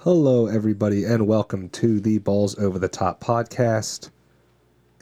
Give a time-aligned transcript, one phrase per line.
[0.00, 4.10] Hello, everybody, and welcome to the Balls Over the Top podcast,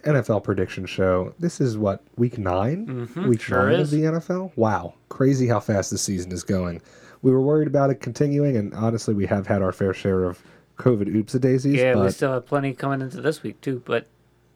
[0.04, 1.34] NFL prediction show.
[1.38, 3.92] This is what week 9 Mhm, week sure nine is.
[3.92, 4.50] of the NFL.
[4.56, 6.80] Wow, crazy how fast the season is going.
[7.22, 10.42] We were worried about it continuing, and honestly, we have had our fair share of
[10.79, 11.74] COVID oops a daisies.
[11.76, 13.83] Yeah, we still have plenty coming into this week too.
[13.85, 14.06] But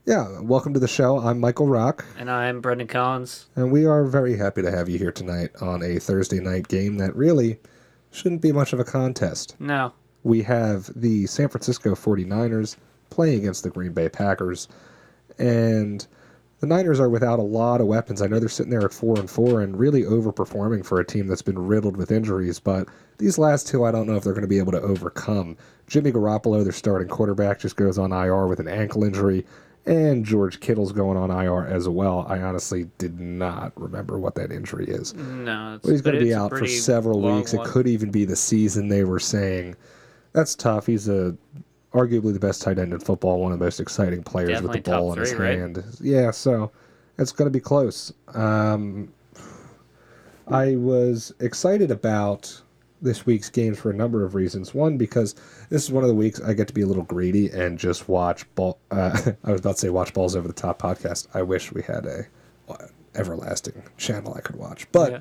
[0.07, 1.19] yeah, welcome to the show.
[1.21, 3.47] I'm Michael Rock, and I'm Brendan Collins.
[3.55, 6.97] and we are very happy to have you here tonight on a Thursday night game
[6.99, 7.61] that really
[8.11, 9.55] shouldn't be much of a contest.
[9.59, 9.93] No,
[10.25, 12.77] we have the San Francisco 49ers
[13.11, 14.69] playing against the Green Bay Packers.
[15.39, 16.07] And
[16.61, 18.23] the Niners are without a lot of weapons.
[18.23, 21.27] I know they're sitting there at 4 and 4 and really overperforming for a team
[21.27, 22.89] that's been riddled with injuries, but
[23.19, 25.57] these last two I don't know if they're going to be able to overcome.
[25.89, 29.45] Jimmy Garoppolo, their starting quarterback, just goes on IR with an ankle injury.
[29.85, 32.25] And George Kittle's going on IR as well.
[32.29, 35.13] I honestly did not remember what that injury is.
[35.15, 37.53] no, it's, Well, he's going to be out for several weeks.
[37.53, 37.67] one.
[37.67, 39.75] It could even be the season they were saying.
[40.33, 40.87] That's tough.
[40.87, 41.37] He's a
[41.93, 44.85] arguably the best tight end in football, one of the most exciting players Definitely with
[44.85, 45.59] the ball in his three, right?
[45.59, 45.85] hand.
[46.01, 46.71] Yeah, so
[47.19, 48.13] it's going to be close.
[48.35, 49.13] Um,
[50.49, 52.63] I was excited about
[53.03, 54.73] this week's games for a number of reasons.
[54.75, 55.35] One, because
[55.69, 58.09] this is one of the weeks I get to be a little greedy and just
[58.09, 58.79] watch ball.
[58.91, 61.27] Uh, I was about to say watch balls over the top podcast.
[61.35, 62.27] I wish we had a
[62.69, 65.13] uh, everlasting channel I could watch, but.
[65.13, 65.21] Yeah.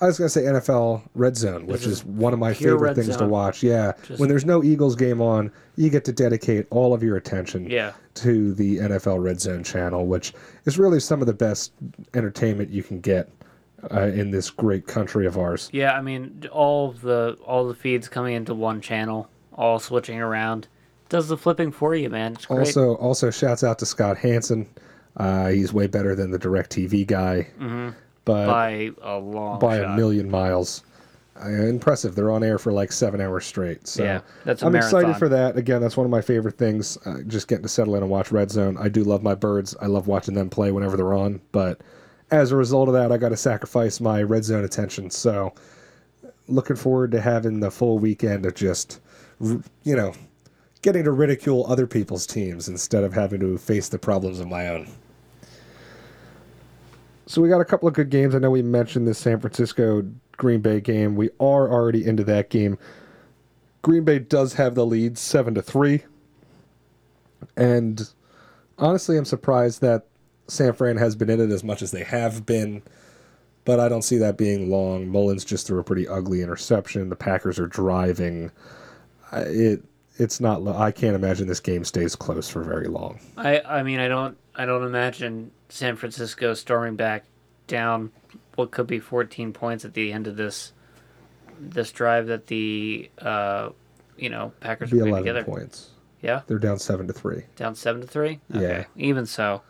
[0.00, 3.26] I was gonna say NFL Red Zone, which is one of my favorite things to
[3.26, 3.62] watch.
[3.62, 7.16] Yeah, Just- when there's no Eagles game on, you get to dedicate all of your
[7.16, 10.32] attention Yeah, to the NFL Red Zone channel, which
[10.64, 11.72] is really some of the best
[12.14, 13.28] entertainment you can get
[13.90, 15.68] uh, in this great country of ours.
[15.72, 15.92] yeah.
[15.92, 20.68] I mean, all of the all the feeds coming into one channel, all switching around,
[21.08, 22.32] does the flipping for you, man.
[22.34, 22.58] It's great.
[22.60, 24.66] Also, also shouts out to Scott Hansen.
[25.16, 27.48] Uh, he's way better than the Direct TV guy,
[28.24, 29.92] but by a long by shot.
[29.92, 30.82] a million miles.
[31.42, 32.14] Uh, impressive.
[32.14, 33.86] They're on air for like seven hours straight.
[33.86, 35.56] So Yeah, that's I'm excited for that.
[35.56, 36.98] Again, that's one of my favorite things.
[37.06, 38.76] Uh, just getting to settle in and watch Red Zone.
[38.78, 39.74] I do love my birds.
[39.80, 41.40] I love watching them play whenever they're on.
[41.52, 41.80] But
[42.30, 45.10] as a result of that, I got to sacrifice my Red Zone attention.
[45.10, 45.54] So
[46.46, 49.00] looking forward to having the full weekend of just,
[49.40, 49.62] you
[49.96, 50.12] know,
[50.82, 54.68] getting to ridicule other people's teams instead of having to face the problems of my
[54.68, 54.88] own.
[57.30, 58.34] So we got a couple of good games.
[58.34, 60.04] I know we mentioned the San Francisco
[60.36, 61.14] Green Bay game.
[61.14, 62.76] We are already into that game.
[63.82, 66.02] Green Bay does have the lead, seven to three,
[67.56, 68.10] and
[68.78, 70.06] honestly, I'm surprised that
[70.48, 72.82] San Fran has been in it as much as they have been.
[73.64, 75.06] But I don't see that being long.
[75.06, 77.10] Mullens just threw a pretty ugly interception.
[77.10, 78.50] The Packers are driving.
[79.32, 79.84] It
[80.18, 80.66] it's not.
[80.66, 83.20] I can't imagine this game stays close for very long.
[83.36, 87.24] I I mean, I don't I don't imagine San Francisco storming back
[87.66, 88.12] down
[88.56, 90.74] what could be 14 points at the end of this
[91.58, 93.70] this drive that the uh
[94.18, 95.44] you know Packers It'd be are putting 11 together.
[95.44, 95.90] points.
[96.20, 97.44] Yeah, They're down seven to three.
[97.56, 98.40] down seven to three.
[98.52, 98.84] Yeah.
[98.96, 99.62] even so,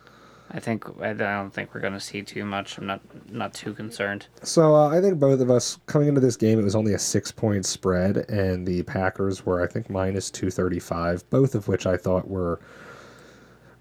[0.51, 2.77] I think I don't think we're gonna see too much.
[2.77, 4.27] I'm not not too concerned.
[4.43, 6.99] So uh, I think both of us coming into this game, it was only a
[6.99, 11.23] six point spread, and the Packers were I think minus two thirty five.
[11.31, 12.59] Both of which I thought were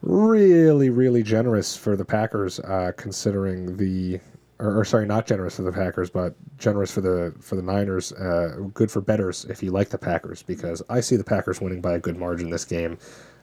[0.01, 4.19] really really generous for the Packers, uh, considering the
[4.59, 8.11] or, or sorry, not generous for the Packers, but generous for the for the Niners.
[8.13, 11.81] Uh, good for betters if you like the Packers, because I see the Packers winning
[11.81, 12.97] by a good margin this game.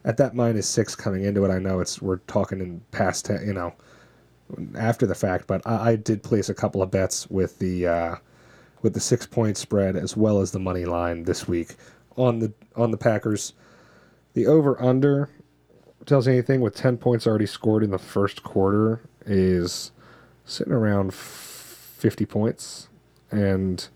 [0.04, 3.44] At that minus six coming into it, I know it's we're talking in past te-
[3.44, 3.74] you know
[4.76, 8.16] after the fact, but I, I did place a couple of bets with the uh,
[8.82, 11.74] with the six point spread as well as the money line this week
[12.16, 13.54] on the on the Packers.
[14.34, 15.30] The over under
[16.06, 19.90] tells you anything with ten points already scored in the first quarter is
[20.44, 22.88] sitting around fifty points,
[23.30, 23.88] and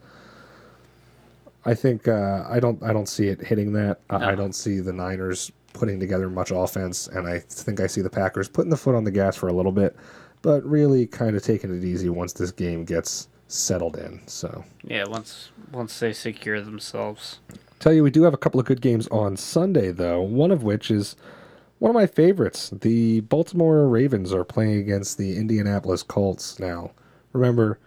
[1.64, 4.00] I think uh, I don't I don't see it hitting that.
[4.10, 8.00] I, I don't see the Niners putting together much offense, and I think I see
[8.00, 9.96] the Packers putting the foot on the gas for a little bit,
[10.42, 14.20] but really kind of taking it easy once this game gets settled in.
[14.26, 17.40] So, Yeah, once once they secure themselves.
[17.78, 20.20] tell you, we do have a couple of good games on Sunday, though.
[20.22, 21.14] One of which is
[21.80, 22.70] one of my favorites.
[22.70, 26.92] The Baltimore Ravens are playing against the Indianapolis Colts now.
[27.32, 27.78] Remember,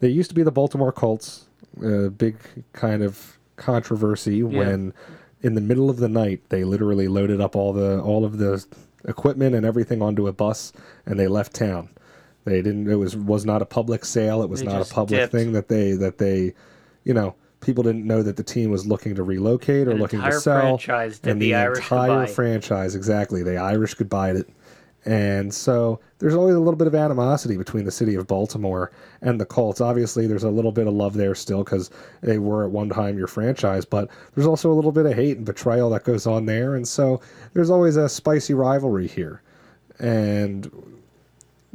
[0.00, 1.44] they used to be the Baltimore Colts.
[1.82, 2.36] A big
[2.72, 4.94] kind of controversy when,
[5.42, 8.64] in the middle of the night, they literally loaded up all the all of the
[9.06, 10.72] equipment and everything onto a bus,
[11.04, 11.90] and they left town.
[12.44, 12.90] They didn't.
[12.90, 14.42] It was was not a public sale.
[14.42, 15.32] It was They not a public dipped.
[15.32, 16.54] thing that they that they,
[17.04, 17.34] you know,
[17.66, 20.62] people didn't know that the team was looking to relocate or An looking to sell.
[21.32, 22.26] and the the Irish entire goodbye.
[22.32, 23.42] franchise, exactly.
[23.42, 24.48] The Irish goodbye it,
[25.04, 28.90] And so there's always a little bit of animosity between the city of Baltimore
[29.20, 29.80] and the Colts.
[29.80, 31.90] Obviously, there's a little bit of love there still because
[32.22, 35.36] they were at one time your franchise, but there's also a little bit of hate
[35.36, 36.74] and betrayal that goes on there.
[36.74, 37.20] And so
[37.52, 39.42] there's always a spicy rivalry here.
[39.98, 40.70] And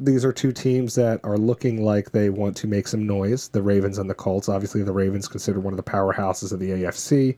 [0.02, 3.62] these are two teams that are looking like they want to make some noise the
[3.62, 4.50] Ravens and the Colts.
[4.50, 7.38] Obviously, the Ravens considered one of the powerhouses of the AFC.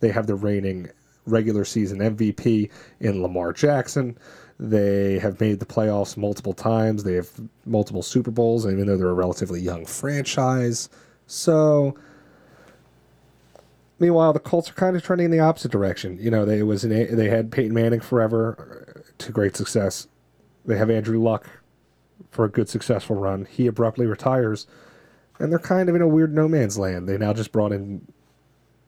[0.00, 0.90] They have the reigning
[1.26, 2.68] regular season MVP
[2.98, 4.18] in Lamar Jackson.
[4.58, 7.04] They have made the playoffs multiple times.
[7.04, 7.30] They have
[7.64, 10.88] multiple Super Bowls, even though they're a relatively young franchise.
[11.28, 11.94] So,
[14.00, 16.18] meanwhile, the Colts are kind of trending in the opposite direction.
[16.20, 20.08] You know, they was an, they had Peyton Manning forever to great success.
[20.66, 21.46] They have Andrew Luck
[22.30, 23.46] for a good successful run.
[23.50, 24.66] He abruptly retires,
[25.38, 27.08] and they're kind of in a weird no man's land.
[27.08, 28.06] They now just brought in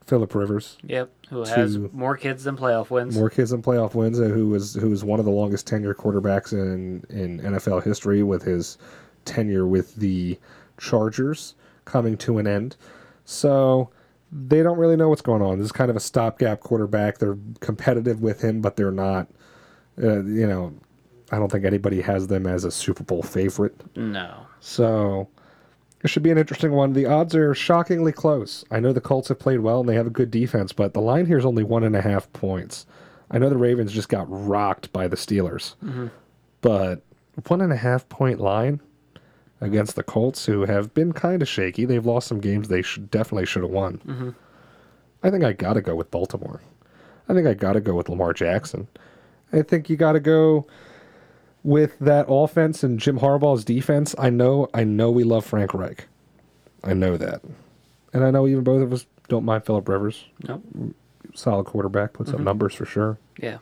[0.05, 1.11] Philip Rivers, Yep.
[1.31, 3.17] Who has more kids than playoff wins?
[3.17, 5.95] more kids than playoff wins, uh, who was who was one of the longest tenure
[5.95, 8.79] quarterbacks in in NFL history with his
[9.25, 10.39] tenure with the
[10.79, 12.77] Chargers coming to an end.
[13.25, 13.91] So
[14.33, 15.59] they don't really know what's going on.
[15.59, 17.19] This is kind of a stopgap quarterback.
[17.19, 19.29] They're competitive with him, but they're not.
[20.03, 20.75] Uh, you know,
[21.33, 23.75] I don't think anybody has them as a Super Bowl favorite.
[23.97, 24.47] No.
[24.61, 25.29] So
[26.03, 26.93] it should be an interesting one.
[26.93, 28.65] The odds are shockingly close.
[28.71, 31.01] I know the Colts have played well and they have a good defense, but the
[31.01, 32.87] line here is only one and a half points.
[33.31, 36.09] I know the Ravens just got rocked by the Steelers, mm-hmm.
[36.61, 37.03] but
[37.49, 38.81] one and a half point line
[39.63, 41.87] against the Colts, who have been kind of shaky.
[41.87, 43.99] They've lost some games they should definitely should have won.
[44.07, 44.31] Mm-hmm.
[45.23, 46.61] I think I got to go with Baltimore.
[47.29, 48.89] I think I got to go with Lamar Jackson.
[49.53, 50.67] I think you got to go
[51.65, 54.15] with that offense and Jim Harbaugh's defense.
[54.19, 56.07] I know, I know we love Frank Reich.
[56.85, 57.43] I know that,
[58.13, 60.25] and I know even both of us don't mind Philip Rivers.
[60.49, 60.65] Nope.
[61.35, 62.45] Solid quarterback, puts up mm-hmm.
[62.45, 63.19] numbers for sure.
[63.39, 63.59] Yeah.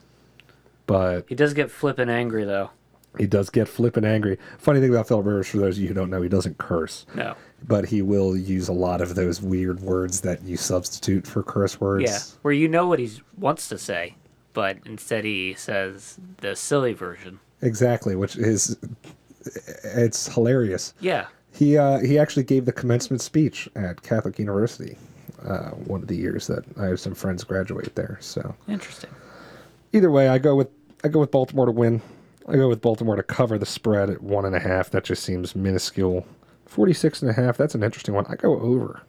[0.86, 2.70] But He does get flippin' angry though.
[3.18, 4.38] he does get flippin' angry.
[4.58, 7.06] Funny thing about Philip Rivers, for those of you who don't know, he doesn't curse,
[7.14, 7.34] No.
[7.68, 11.80] but he will use a lot of those weird words that you substitute for curse
[11.80, 12.04] words.
[12.04, 12.18] Yeah.
[12.42, 14.16] Where you know what he wants to say,
[14.52, 17.38] but instead he says the silly version.
[17.62, 18.76] Exactly, which is
[19.84, 20.94] it's hilarious.
[21.00, 21.26] Yeah.
[21.52, 24.96] He uh, he actually gave the commencement speech at Catholic University
[25.44, 28.18] uh, one of the years that I have some friends graduate there.
[28.20, 29.10] So Interesting.
[29.92, 30.68] either way, I go with
[31.02, 32.02] I go with Baltimore to win.
[32.48, 34.90] I go with Baltimore to cover the spread at one and a half.
[34.90, 36.26] That just seems minuscule.
[36.66, 38.26] 46 and a half, that's an interesting one.
[38.28, 39.02] I go over.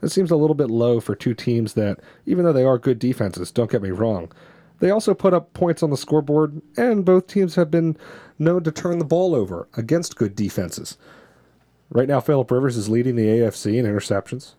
[0.00, 2.98] That seems a little bit low for two teams that, even though they are good
[2.98, 4.32] defenses, don't get me wrong,
[4.80, 7.96] they also put up points on the scoreboard, and both teams have been
[8.38, 10.96] known to turn the ball over against good defenses.
[11.90, 14.52] Right now, Philip Rivers is leading the AFC in interceptions,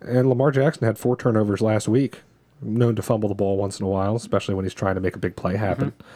[0.00, 2.20] and Lamar Jackson had four turnovers last week,
[2.60, 5.16] known to fumble the ball once in a while, especially when he's trying to make
[5.16, 5.92] a big play happen.
[5.92, 6.08] Mm-hmm.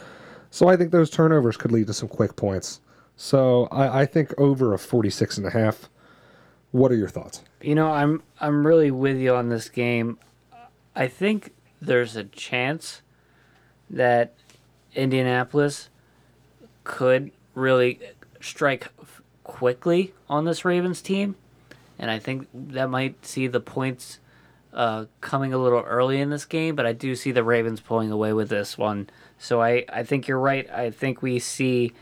[0.51, 2.79] So I think those turnovers could lead to some quick points.
[3.17, 5.89] So I, I think over a 46 and a half.
[6.71, 7.41] What are your thoughts?
[7.61, 10.19] You know, I'm I'm really with you on this game.
[10.93, 13.01] I think there's a chance
[13.95, 14.33] that
[14.93, 15.89] Indianapolis
[16.83, 17.99] could really
[18.39, 18.89] strike
[19.43, 21.35] quickly on this Ravens team,
[21.97, 24.19] and I think that might see the points
[24.73, 26.75] uh, coming a little early in this game.
[26.75, 29.09] But I do see the Ravens pulling away with this one.
[29.39, 30.69] So I I think you're right.
[30.69, 31.93] I think we see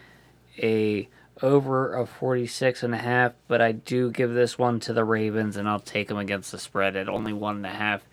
[0.57, 1.07] a
[1.41, 5.57] over of 46 and a half, but I do give this one to the Ravens
[5.57, 8.03] and I'll take them against the spread at only one and a half.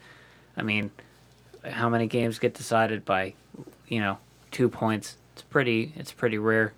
[0.57, 0.91] I mean,
[1.65, 3.35] how many games get decided by,
[3.89, 4.19] you know,
[4.51, 5.17] two points?
[5.35, 6.73] It's pretty, it's pretty rare.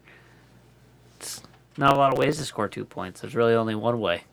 [1.17, 1.43] It's
[1.77, 3.21] not a lot of ways to score two points.
[3.21, 4.25] There's really only one way.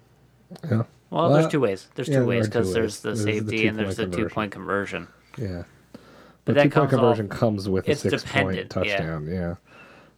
[0.63, 0.69] Yeah.
[0.69, 0.87] Well,
[1.29, 1.87] Well, there's two ways.
[1.95, 4.51] There's yeah, two ways because there's the There's the safety and there's the two point
[4.51, 5.07] conversion.
[5.37, 5.63] Yeah.
[6.45, 8.97] But the that two point off- conversion comes with a six point dependent, yeah.
[8.97, 9.27] touchdown.
[9.27, 9.55] Yeah.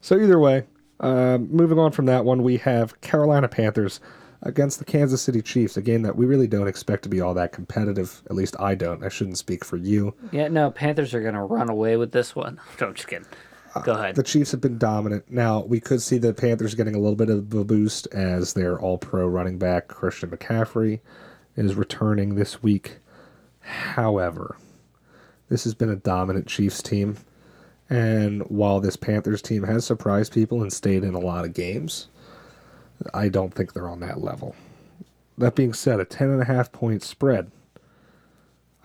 [0.01, 0.65] So either way,
[0.99, 3.99] um, moving on from that one, we have Carolina Panthers
[4.43, 7.33] against the Kansas City Chiefs, a game that we really don't expect to be all
[7.35, 8.21] that competitive.
[8.29, 9.03] At least I don't.
[9.03, 10.13] I shouldn't speak for you.
[10.31, 12.59] Yeah, no, Panthers are going to run away with this one.
[12.81, 13.27] No, I'm just kidding.
[13.75, 14.15] Uh, Go ahead.
[14.15, 15.29] The Chiefs have been dominant.
[15.29, 18.79] Now, we could see the Panthers getting a little bit of a boost as their
[18.79, 20.99] all pro running back, Christian McCaffrey,
[21.55, 22.97] is returning this week.
[23.59, 24.57] However,
[25.49, 27.17] this has been a dominant Chiefs team.
[27.89, 32.07] And while this Panthers team has surprised people and stayed in a lot of games,
[33.13, 34.55] I don't think they're on that level.
[35.37, 37.51] That being said, a 10.5 point spread,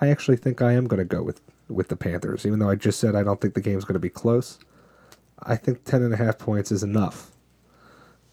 [0.00, 2.76] I actually think I am going to go with, with the Panthers, even though I
[2.76, 4.58] just said I don't think the game's going to be close.
[5.42, 7.30] I think 10.5 points is enough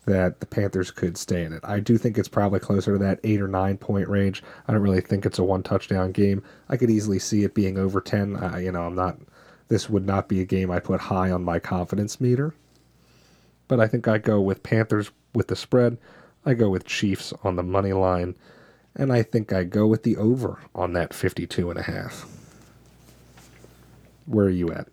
[0.05, 1.61] that the Panthers could stay in it.
[1.63, 4.43] I do think it's probably closer to that 8 or 9 point range.
[4.67, 6.43] I don't really think it's a one touchdown game.
[6.69, 8.35] I could easily see it being over 10.
[8.35, 9.17] Uh, you know, I'm not
[9.69, 12.53] this would not be a game I put high on my confidence meter.
[13.67, 15.97] but I think I go with Panthers with the spread.
[16.45, 18.35] I go with Chiefs on the money line,
[18.95, 22.25] and I think I go with the over on that 52 and a half.
[24.25, 24.87] Where are you at?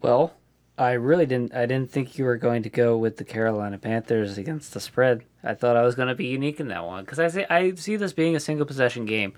[0.00, 0.34] Well,
[0.76, 1.54] I really didn't.
[1.54, 5.24] I didn't think you were going to go with the Carolina Panthers against the spread.
[5.42, 7.74] I thought I was going to be unique in that one because I see I
[7.74, 9.34] see this being a single possession game.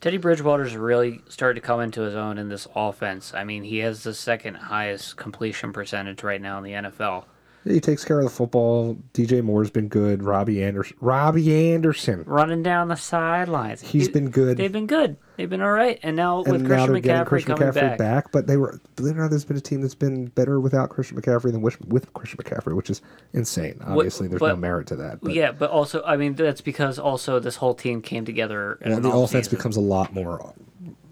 [0.00, 3.32] Teddy Bridgewater's really started to come into his own in this offense.
[3.34, 7.24] I mean, he has the second highest completion percentage right now in the NFL.
[7.66, 8.96] He takes care of the football.
[9.12, 10.22] DJ Moore's been good.
[10.22, 10.96] Robbie Anderson.
[11.00, 12.22] Robbie Anderson.
[12.24, 13.80] Running down the sidelines.
[13.82, 14.56] He's He- been good.
[14.56, 15.16] They've been good.
[15.36, 15.98] They've been all right.
[16.02, 18.30] And now with now Christian McCaffrey Christian coming McCaffrey back.
[18.30, 20.90] But they were, believe it or not, there's been a team that's been better without
[20.90, 23.80] Christian McCaffrey than with, with Christian McCaffrey, which is insane.
[23.84, 25.20] Obviously, there's no merit to that.
[25.20, 28.78] But Yeah, but also, I mean, that's because also this whole team came together.
[28.84, 29.58] Well, the offense season.
[29.58, 30.54] becomes a lot more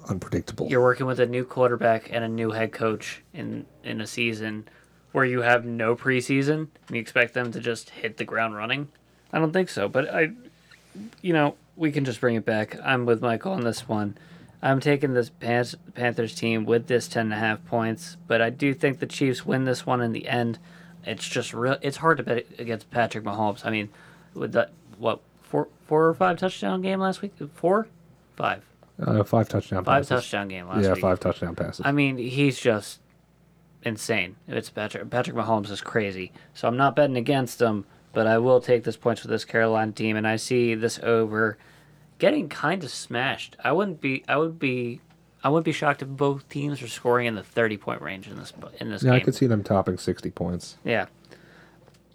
[0.09, 0.69] unpredictable.
[0.69, 4.69] You're working with a new quarterback and a new head coach in in a season
[5.15, 8.89] where you have no preseason and you expect them to just hit the ground running.
[9.33, 10.31] I don't think so, but I,
[11.23, 12.77] you know, we can just bring it back.
[12.83, 14.19] I'm with Michael on this one.
[14.61, 18.51] I'm taking this Pan- Panthers team with this ten and a half points, but I
[18.51, 20.59] do think the Chiefs win this one in the end.
[21.05, 21.77] It's just real.
[21.81, 23.65] It's hard to bet against Patrick Mahomes.
[23.65, 23.91] I mean,
[24.35, 27.35] with that what four four or five touchdown game last week?
[27.55, 27.87] Four,
[28.35, 28.65] five,
[29.01, 30.09] uh, five touchdown five passes.
[30.09, 30.87] touchdown game last week.
[30.87, 31.83] yeah, five touchdown passes.
[31.85, 32.99] I mean, he's just
[33.85, 34.37] insane.
[34.49, 36.33] It's Patrick Patrick Mahomes is crazy.
[36.55, 39.93] So I'm not betting against him, but I will take this points with this Carolina
[39.93, 41.59] team, and I see this over
[42.19, 43.57] getting kind of smashed.
[43.63, 44.25] I wouldn't be.
[44.29, 45.01] I would be.
[45.43, 48.37] I wouldn't be shocked if both teams are scoring in the 30 point range in
[48.37, 50.79] this in this yeah, I could see them topping 60 points.
[50.85, 51.07] Yeah.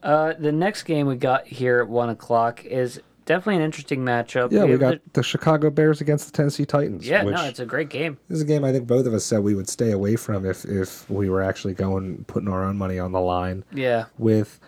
[0.01, 4.51] Uh, the next game we got here at one o'clock is definitely an interesting matchup.
[4.51, 7.07] Yeah, we got the- the Chicago Bears against the Tennessee Titans.
[7.07, 8.17] yeah, no, it's a great game.
[8.27, 10.45] This is a game I think both of us said we would stay away from
[10.45, 13.63] if if we were actually going putting our own money on the line.
[13.71, 14.59] Yeah, With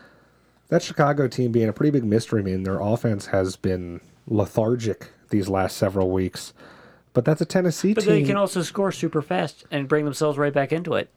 [0.69, 5.09] that Chicago team being a pretty big mystery, I mean their offense has been lethargic
[5.31, 6.53] these last several weeks.
[7.13, 8.13] But that's a Tennessee but team.
[8.13, 11.09] they can also score super fast and bring themselves right back into it.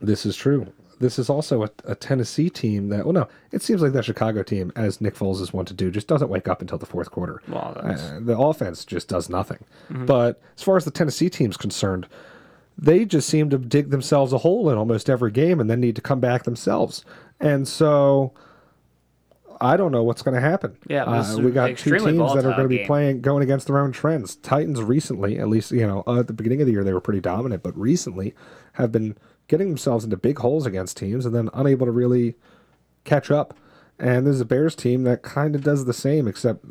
[0.00, 0.72] This is true.
[1.02, 4.42] This is also a, a Tennessee team that, well, no, it seems like that Chicago
[4.42, 7.10] team, as Nick Foles is one to do, just doesn't wake up until the fourth
[7.10, 7.42] quarter.
[7.48, 9.58] Well, that's- Uh, the offense just does nothing.
[9.90, 12.06] But as far as the Tennessee team's concerned,
[12.78, 15.96] they just seem to dig themselves a hole in almost every game and then need
[15.96, 17.04] to come back themselves.
[17.38, 18.32] And so
[19.60, 20.76] I don't know what's going to happen.
[20.88, 22.86] Yeah, uh, we got two teams that are going to be game.
[22.86, 24.36] playing going against their own trends.
[24.36, 27.00] Titans recently, at least you know, uh, at the beginning of the year they were
[27.00, 28.34] pretty dominant, but recently
[28.74, 29.16] have been
[29.52, 32.34] getting themselves into big holes against teams and then unable to really
[33.04, 33.52] catch up.
[33.98, 36.64] And there's a Bears team that kind of does the same, except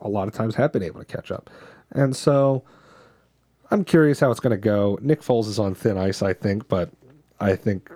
[0.00, 1.48] a lot of times have been able to catch up.
[1.92, 2.64] And so
[3.70, 4.98] I'm curious how it's going to go.
[5.00, 6.90] Nick Foles is on thin ice, I think, but
[7.38, 7.88] I think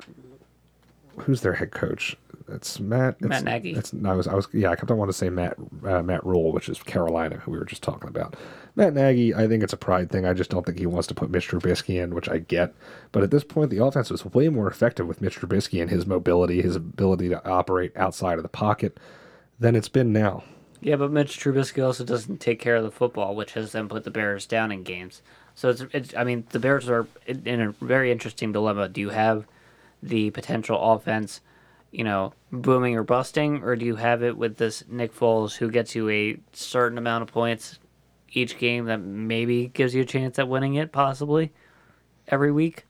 [1.16, 2.16] who's their head coach?
[2.48, 3.20] It's Matt.
[3.20, 3.76] Matt Nagy.
[3.92, 6.24] No, I was, I was, yeah, I kept on wanting to say Matt, uh, Matt
[6.24, 8.36] Rhule, which is Carolina, who we were just talking about.
[8.74, 10.24] Matt Nagy, I think it's a pride thing.
[10.24, 12.74] I just don't think he wants to put Mitch Trubisky in, which I get.
[13.12, 16.06] But at this point, the offense was way more effective with Mitch Trubisky and his
[16.06, 18.98] mobility, his ability to operate outside of the pocket
[19.58, 20.44] than it's been now.
[20.80, 24.04] Yeah, but Mitch Trubisky also doesn't take care of the football, which has then put
[24.04, 25.22] the Bears down in games.
[25.54, 28.88] So it's, it's I mean, the Bears are in a very interesting dilemma.
[28.88, 29.44] Do you have
[30.00, 31.40] the potential offense,
[31.90, 35.70] you know, booming or busting, or do you have it with this Nick Foles who
[35.70, 37.78] gets you a certain amount of points
[38.30, 41.52] each game that maybe gives you a chance at winning it, possibly
[42.28, 42.84] every week?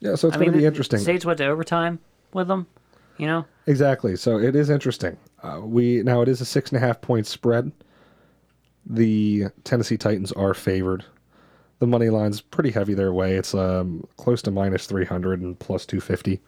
[0.00, 1.00] Yeah, so it's going to be interesting.
[1.00, 1.98] Saints went to overtime
[2.32, 2.68] with them,
[3.16, 3.44] you know.
[3.66, 4.14] Exactly.
[4.14, 5.16] So it is interesting.
[5.42, 7.72] Uh, we now it is a six and a half point spread.
[8.86, 11.04] The Tennessee Titans are favored.
[11.80, 13.34] The money line's pretty heavy their way.
[13.34, 16.40] It's um, close to minus three hundred and plus two fifty.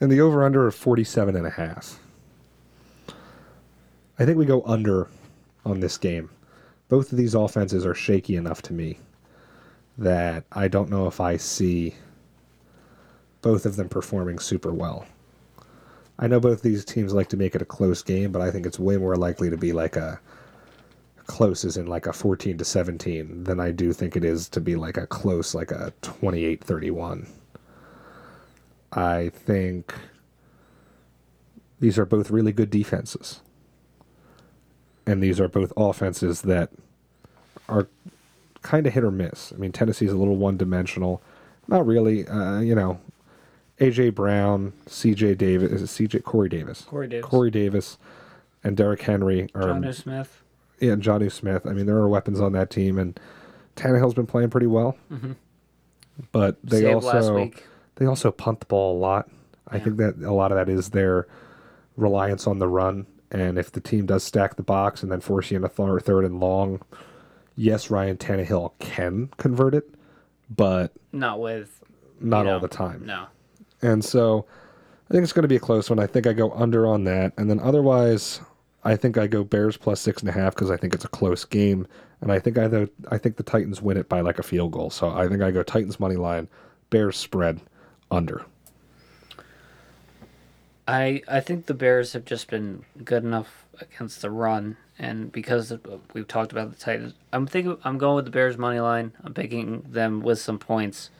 [0.00, 2.00] And the over under of forty seven and a half.
[4.18, 5.08] I think we go under
[5.64, 6.30] on this game.
[6.88, 8.98] Both of these offenses are shaky enough to me
[9.98, 11.94] that I don't know if I see
[13.42, 15.06] both of them performing super well.
[16.18, 18.66] I know both these teams like to make it a close game, but I think
[18.66, 20.20] it's way more likely to be like a
[21.26, 24.60] close as in like a 14 to 17 than I do think it is to
[24.60, 27.26] be like a close like a 28-31.
[28.92, 29.94] I think
[31.78, 33.40] these are both really good defenses.
[35.06, 36.70] And these are both offenses that
[37.68, 37.88] are
[38.62, 39.52] kind of hit or miss.
[39.52, 41.22] I mean, Tennessee's a little one-dimensional.
[41.68, 43.00] Not really, uh, you know,
[43.80, 47.28] AJ Brown, CJ Davis, is it CJ Corey Davis, Corey Davis.
[47.30, 47.96] Corey Davis,
[48.62, 50.42] and Derrick Henry are John Smith.
[50.80, 51.64] yeah, and Johnny Smith.
[51.66, 53.18] I mean, there are weapons on that team, and
[53.76, 54.98] Tannehill's been playing pretty well.
[56.32, 56.92] But they Mm-hmm.
[56.92, 57.64] Saved last also week.
[58.00, 59.28] They also punt the ball a lot.
[59.68, 61.28] I think that a lot of that is their
[61.98, 63.06] reliance on the run.
[63.30, 66.24] And if the team does stack the box and then force you into third, third
[66.24, 66.80] and long,
[67.56, 69.94] yes, Ryan Tannehill can convert it,
[70.48, 71.84] but Not with
[72.20, 73.04] not all know, the time.
[73.04, 73.26] No.
[73.82, 74.46] And so
[75.10, 75.98] I think it's going to be a close one.
[75.98, 77.34] I think I go under on that.
[77.36, 78.40] And then otherwise,
[78.82, 81.08] I think I go Bears plus six and a half because I think it's a
[81.08, 81.86] close game.
[82.22, 84.88] And I think I, I think the Titans win it by like a field goal.
[84.88, 86.48] So I think I go Titans money line,
[86.88, 87.60] Bears spread,
[88.10, 88.44] under.
[90.90, 95.72] I I think the Bears have just been good enough against the run, and because
[96.12, 99.12] we've talked about the Titans, I'm thinking I'm going with the Bears money line.
[99.22, 101.10] I'm picking them with some points,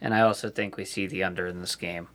[0.00, 2.08] and I also think we see the under in this game.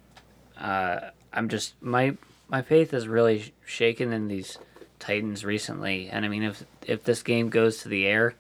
[0.58, 2.18] Uh, I'm just my
[2.50, 4.58] my faith is really sh- shaken in these
[5.00, 8.36] Titans recently, and I mean if if this game goes to the air,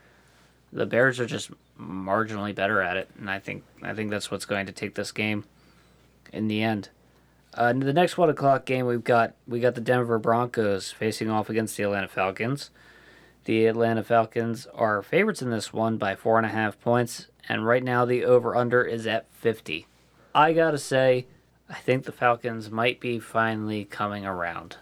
[0.74, 4.45] the Bears are just marginally better at it, and I think I think that's what's
[4.45, 5.45] going to take this game
[6.31, 6.89] in the end.
[7.53, 11.50] Uh, the next one o'clock game we've got we got the Denver Broncos facing off
[11.50, 12.69] against the Atlanta Falcons.
[13.45, 17.65] The Atlanta Falcons are favorites in this one by four and a half points, and
[17.65, 19.88] right now the over under is at fifty.
[20.36, 21.25] I gotta say,
[21.67, 24.77] I think the Falcons might be finally coming around,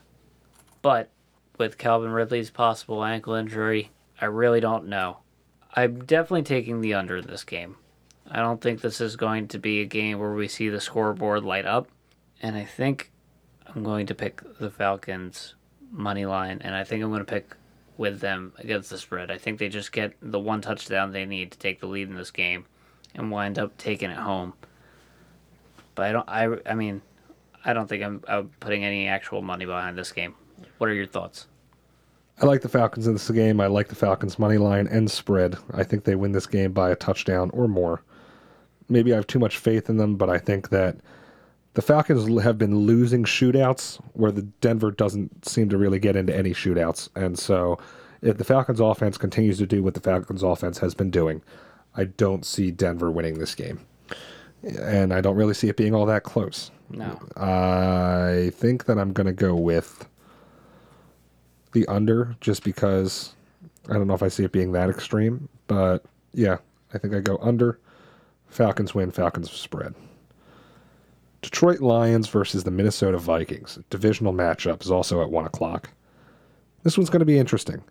[0.82, 1.10] but
[1.58, 5.20] with Calvin Ridley's possible ankle injury, I really don't know.
[5.76, 7.78] I'm definitely taking the under in this game.
[8.30, 11.44] I don't think this is going to be a game where we see the scoreboard
[11.44, 11.88] light up
[12.42, 13.12] and I think
[13.68, 15.56] I'm going to pick the Falcons
[15.92, 17.56] money line, and I think I'm going to pick
[17.98, 19.32] with them against the spread.
[19.32, 22.16] I think they just get the one touchdown they need to take the lead in
[22.16, 22.66] this game,
[23.16, 24.54] and wind up taking it home.
[25.96, 26.30] But I don't.
[26.30, 27.02] I I mean,
[27.66, 30.36] I don't think I'm, I'm putting any actual money behind this game.
[30.78, 31.48] What are your thoughts?
[32.40, 33.60] I like the Falcons in this game.
[33.60, 35.58] I like the Falcons money line and spread.
[35.74, 38.04] I think they win this game by a touchdown or more.
[38.90, 40.98] Maybe I have too much faith in them, but I think that
[41.74, 46.36] the Falcons have been losing shootouts where the Denver doesn't seem to really get into
[46.36, 47.10] any shootouts.
[47.16, 47.78] And so
[48.22, 51.44] if the Falcons offense continues to do what the Falcons offense has been doing,
[51.96, 53.82] I don't see Denver winning this game.
[54.64, 56.72] And I don't really see it being all that close.
[56.90, 57.20] No.
[57.36, 60.08] I think that I'm going to go with
[61.74, 63.36] the under just because
[63.90, 66.58] I don't know if I see it being that extreme, but yeah,
[66.94, 67.80] I think I go under.
[68.48, 69.94] Falcons win, Falcons spread.
[71.42, 73.80] Detroit Lions versus the Minnesota Vikings.
[73.90, 75.92] Divisional matchup is also at 1 o'clock.
[76.84, 77.84] This one's going to be interesting.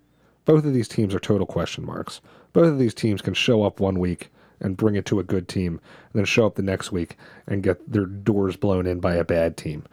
[0.45, 2.21] Both of these teams are total question marks.
[2.53, 5.49] Both of these teams can show up one week and bring it to a good
[5.49, 7.17] team, and then show up the next week
[7.47, 9.85] and get their doors blown in by a bad team.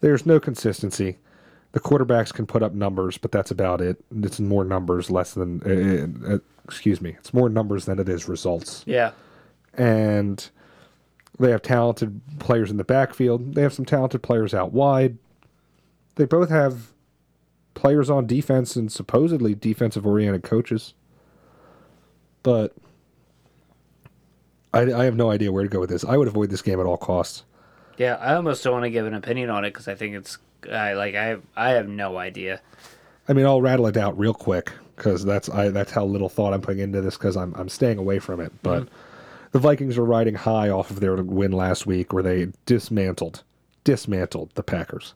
[0.00, 1.18] There's no consistency.
[1.72, 4.02] The quarterbacks can put up numbers, but that's about it.
[4.22, 5.60] It's more numbers, less than,
[6.26, 9.10] uh, uh, excuse me, it's more numbers than it is results Yeah.
[9.76, 10.48] And
[11.38, 13.54] they have talented players in the backfield.
[13.54, 15.18] They have some talented players out wide.
[16.16, 16.92] They both have
[17.74, 20.94] players on defense and supposedly defensive oriented coaches.
[22.42, 22.74] But
[24.72, 26.04] I, I have no idea where to go with this.
[26.04, 27.44] I would avoid this game at all costs.
[27.98, 28.14] Yeah.
[28.14, 30.38] I almost don't want to give an opinion on it because I think it's.
[30.70, 31.14] I like.
[31.14, 31.42] I have.
[31.54, 32.60] I have no idea.
[33.28, 36.54] I mean, I'll rattle it out real quick because that's I that's how little thought
[36.54, 38.52] I'm putting into this because I'm I'm staying away from it.
[38.62, 38.94] But mm-hmm.
[39.56, 43.42] The Vikings are riding high off of their win last week, where they dismantled
[43.84, 45.14] dismantled the Packers.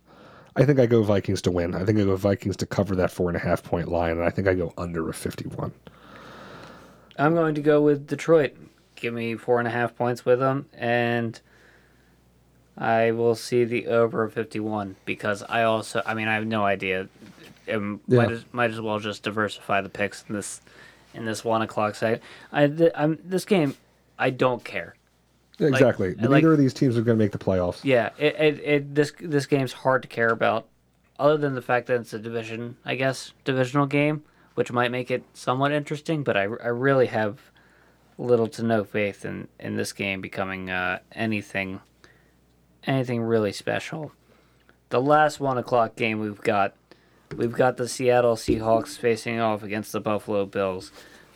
[0.56, 1.74] I think I go Vikings to win.
[1.74, 4.22] I think I go Vikings to cover that four and a half point line, and
[4.22, 5.72] I think I go under a 51.
[7.18, 8.56] I'm going to go with Detroit.
[8.96, 11.38] Give me four and a half points with them, and
[12.78, 16.64] I will see the over of 51 because I also, I mean, I have no
[16.64, 17.08] idea.
[17.70, 18.16] Um, Yeah.
[18.16, 20.62] might, as, might as well just diversify the picks in this
[21.12, 22.22] in this one o'clock site.
[22.50, 23.74] I, th- I'm this game.
[24.20, 24.94] I don't care.
[25.58, 26.14] Exactly.
[26.14, 27.80] Like- Neither of these teams are going to make the playoffs.
[27.82, 30.66] Yeah, it, it, it this this game's hard to care about,
[31.18, 34.22] other than the fact that it's a division, I guess, divisional game,
[34.54, 36.22] which might make it somewhat interesting.
[36.22, 37.40] But I, I really have
[38.16, 41.80] little to no faith in, in this game becoming uh, anything
[42.84, 44.12] anything really special.
[44.90, 46.74] The last one o'clock game we've got
[47.36, 50.90] we've got the Seattle Seahawks facing off against the Buffalo Bills.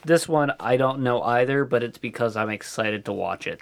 [0.05, 3.59] This one I don't know either, but it's because I'm excited to watch it.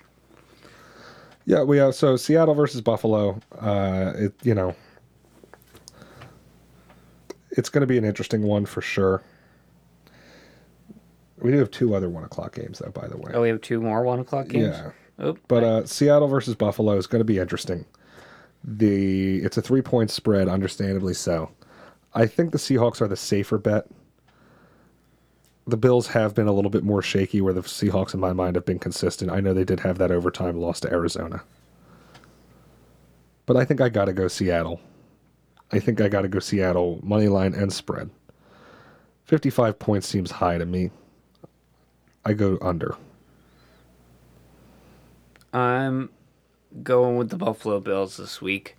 [1.45, 3.39] Yeah, we have so Seattle versus Buffalo.
[3.59, 4.75] Uh, it you know,
[7.51, 9.21] it's going to be an interesting one for sure.
[11.41, 13.31] We do have two other one o'clock games though, by the way.
[13.33, 14.75] Oh, we have two more one o'clock games.
[14.77, 14.91] Yeah.
[15.19, 17.85] Oh, But uh, Seattle versus Buffalo is going to be interesting.
[18.63, 21.51] The it's a three point spread, understandably so.
[22.13, 23.87] I think the Seahawks are the safer bet.
[25.65, 28.55] The Bills have been a little bit more shaky, where the Seahawks, in my mind,
[28.55, 29.31] have been consistent.
[29.31, 31.43] I know they did have that overtime loss to Arizona.
[33.45, 34.81] But I think I got to go Seattle.
[35.71, 38.09] I think I got to go Seattle money line and spread.
[39.25, 40.91] 55 points seems high to me.
[42.25, 42.95] I go under.
[45.53, 46.09] I'm
[46.81, 48.75] going with the Buffalo Bills this week.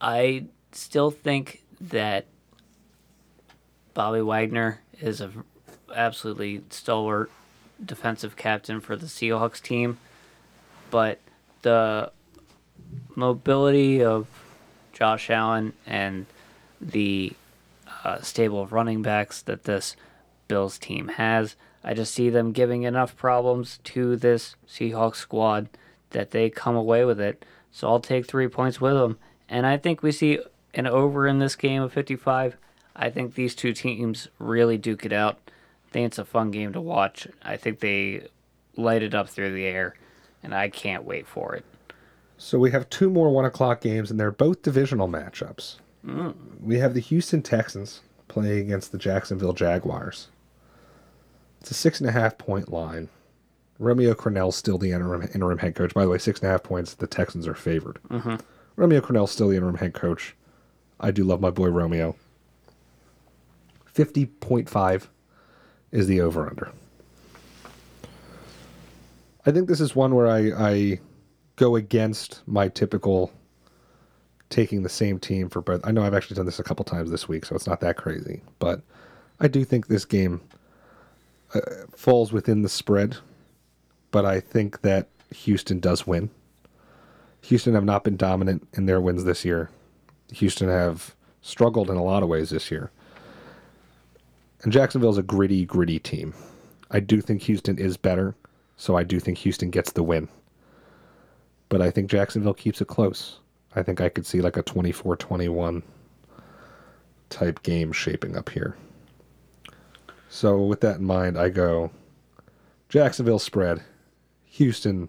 [0.00, 2.26] I still think that
[4.00, 5.30] Bobby Wagner is a
[5.94, 7.30] absolutely stalwart
[7.84, 9.98] defensive captain for the Seahawks team,
[10.90, 11.18] but
[11.60, 12.10] the
[13.14, 14.26] mobility of
[14.94, 16.24] Josh Allen and
[16.80, 17.34] the
[18.02, 19.96] uh, stable of running backs that this
[20.48, 25.68] Bills team has, I just see them giving enough problems to this Seahawks squad
[26.12, 27.44] that they come away with it.
[27.70, 29.18] So I'll take three points with them.
[29.46, 30.38] And I think we see
[30.72, 32.56] an over in this game of 55.
[32.94, 35.38] I think these two teams really duke it out.
[35.88, 37.26] I think it's a fun game to watch.
[37.42, 38.28] I think they
[38.76, 39.94] light it up through the air,
[40.42, 41.64] and I can't wait for it.
[42.38, 45.76] So we have two more one o'clock games, and they're both divisional matchups.
[46.06, 46.34] Mm.
[46.62, 50.28] We have the Houston Texans playing against the Jacksonville Jaguars.
[51.60, 53.08] It's a six and a half point line.
[53.78, 55.94] Romeo Crennel's still the interim, interim head coach.
[55.94, 56.94] By the way, six and a half points.
[56.94, 57.98] The Texans are favored.
[58.08, 58.36] Mm-hmm.
[58.76, 60.36] Romeo Crennel's still the interim head coach.
[60.98, 62.14] I do love my boy Romeo.
[64.00, 65.08] 50.5
[65.92, 66.72] is the over under.
[69.44, 71.00] I think this is one where I, I
[71.56, 73.30] go against my typical
[74.48, 75.82] taking the same team for both.
[75.84, 77.98] I know I've actually done this a couple times this week, so it's not that
[77.98, 78.40] crazy.
[78.58, 78.80] But
[79.38, 80.40] I do think this game
[81.52, 81.60] uh,
[81.94, 83.18] falls within the spread.
[84.12, 86.30] But I think that Houston does win.
[87.42, 89.68] Houston have not been dominant in their wins this year.
[90.32, 92.90] Houston have struggled in a lot of ways this year.
[94.62, 96.34] And Jacksonville's a gritty, gritty team.
[96.90, 98.34] I do think Houston is better,
[98.76, 100.28] so I do think Houston gets the win.
[101.68, 103.38] But I think Jacksonville keeps it close.
[103.74, 105.82] I think I could see like a 24 21
[107.28, 108.76] type game shaping up here.
[110.28, 111.90] So, with that in mind, I go
[112.88, 113.82] Jacksonville spread,
[114.44, 115.08] Houston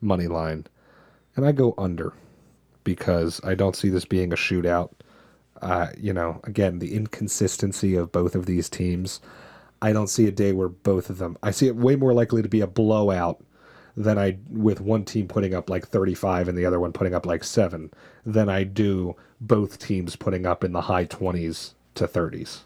[0.00, 0.66] money line,
[1.36, 2.12] and I go under
[2.84, 4.90] because I don't see this being a shootout.
[5.62, 9.20] Uh, you know, again, the inconsistency of both of these teams.
[9.82, 11.36] I don't see a day where both of them.
[11.42, 13.42] I see it way more likely to be a blowout
[13.96, 17.24] than I with one team putting up like 35 and the other one putting up
[17.24, 17.90] like 7
[18.24, 22.60] than I do both teams putting up in the high 20s to 30s.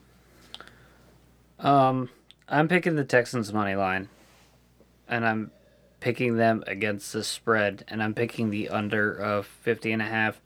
[1.60, 2.08] Um
[2.48, 4.08] I'm picking the Texans money line.
[5.08, 5.52] And I'm
[6.00, 10.40] picking them against the spread and I'm picking the under of 50 and a half.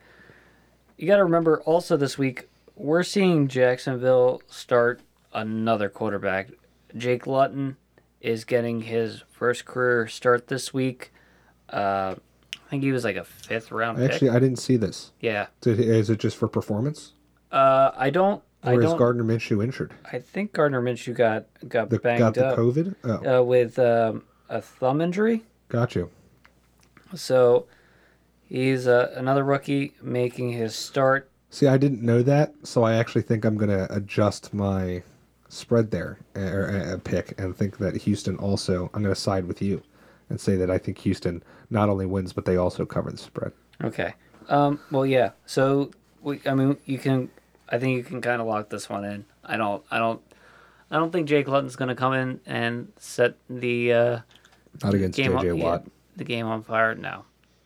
[0.96, 5.00] You got to remember also this week we're seeing Jacksonville start
[5.32, 6.50] another quarterback.
[6.96, 7.76] Jake Luton
[8.20, 11.12] is getting his first career start this week.
[11.68, 12.14] Uh,
[12.54, 14.02] I think he was like a fifth round.
[14.02, 14.36] Actually, pick.
[14.36, 15.12] I didn't see this.
[15.20, 15.46] Yeah.
[15.60, 17.12] Did, is it just for performance?
[17.50, 18.42] Uh, I don't.
[18.64, 19.92] Or I is don't, Gardner Minshew injured?
[20.10, 22.94] I think Gardner Minshew got got The, banged got the up COVID?
[23.04, 25.44] Oh, uh, with um, a thumb injury.
[25.68, 26.10] got you.
[27.14, 27.66] So
[28.54, 31.28] he's uh, another rookie making his start.
[31.50, 35.02] See, I didn't know that, so I actually think I'm going to adjust my
[35.48, 38.90] spread there or uh, pick and think that Houston also.
[38.94, 39.82] I'm going to side with you
[40.30, 43.52] and say that I think Houston not only wins but they also cover the spread.
[43.82, 44.14] Okay.
[44.48, 45.30] Um, well, yeah.
[45.46, 45.90] So
[46.22, 47.30] we, I mean, you can.
[47.68, 49.24] I think you can kind of lock this one in.
[49.44, 49.84] I don't.
[49.90, 50.20] I don't.
[50.90, 54.18] I don't think Jake Luton's going to come in and set the uh,
[54.82, 55.84] Not against game JJ on, yeah, Watt.
[56.16, 56.94] the game on fire.
[56.94, 57.24] No,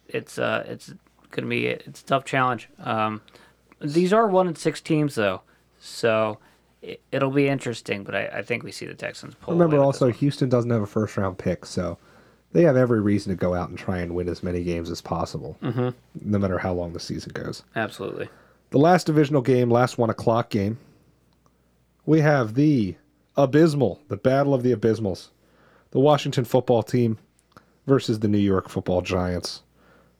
[0.08, 0.92] it's uh, it's
[1.32, 2.68] to be it's a tough challenge.
[2.78, 3.20] Um,
[3.80, 5.42] these are one and six teams though,
[5.78, 6.38] so
[6.82, 8.04] it, it'll be interesting.
[8.04, 9.54] But I, I think we see the Texans pull.
[9.54, 10.10] Remember also.
[10.10, 11.98] Houston doesn't have a first round pick, so
[12.52, 15.00] they have every reason to go out and try and win as many games as
[15.00, 15.90] possible, mm-hmm.
[16.22, 17.62] no matter how long the season goes.
[17.76, 18.28] absolutely.
[18.70, 20.78] The last divisional game, last one o'clock game,
[22.04, 22.96] we have the
[23.34, 25.30] abysmal, the battle of the abysmals,
[25.90, 27.16] the Washington football team
[27.86, 29.62] versus the New York football giants.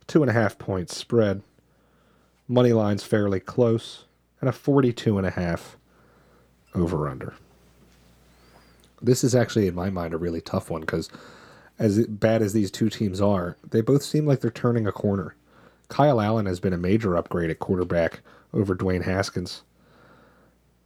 [0.09, 1.42] Two and a half points spread.
[2.49, 4.07] Money line's fairly close,
[4.40, 5.77] and a 42 and a half
[6.75, 7.35] over under.
[9.01, 11.09] This is actually, in my mind, a really tough one because,
[11.79, 15.37] as bad as these two teams are, they both seem like they're turning a corner.
[15.88, 18.21] Kyle Allen has been a major upgrade at quarterback
[18.53, 19.62] over Dwayne Haskins.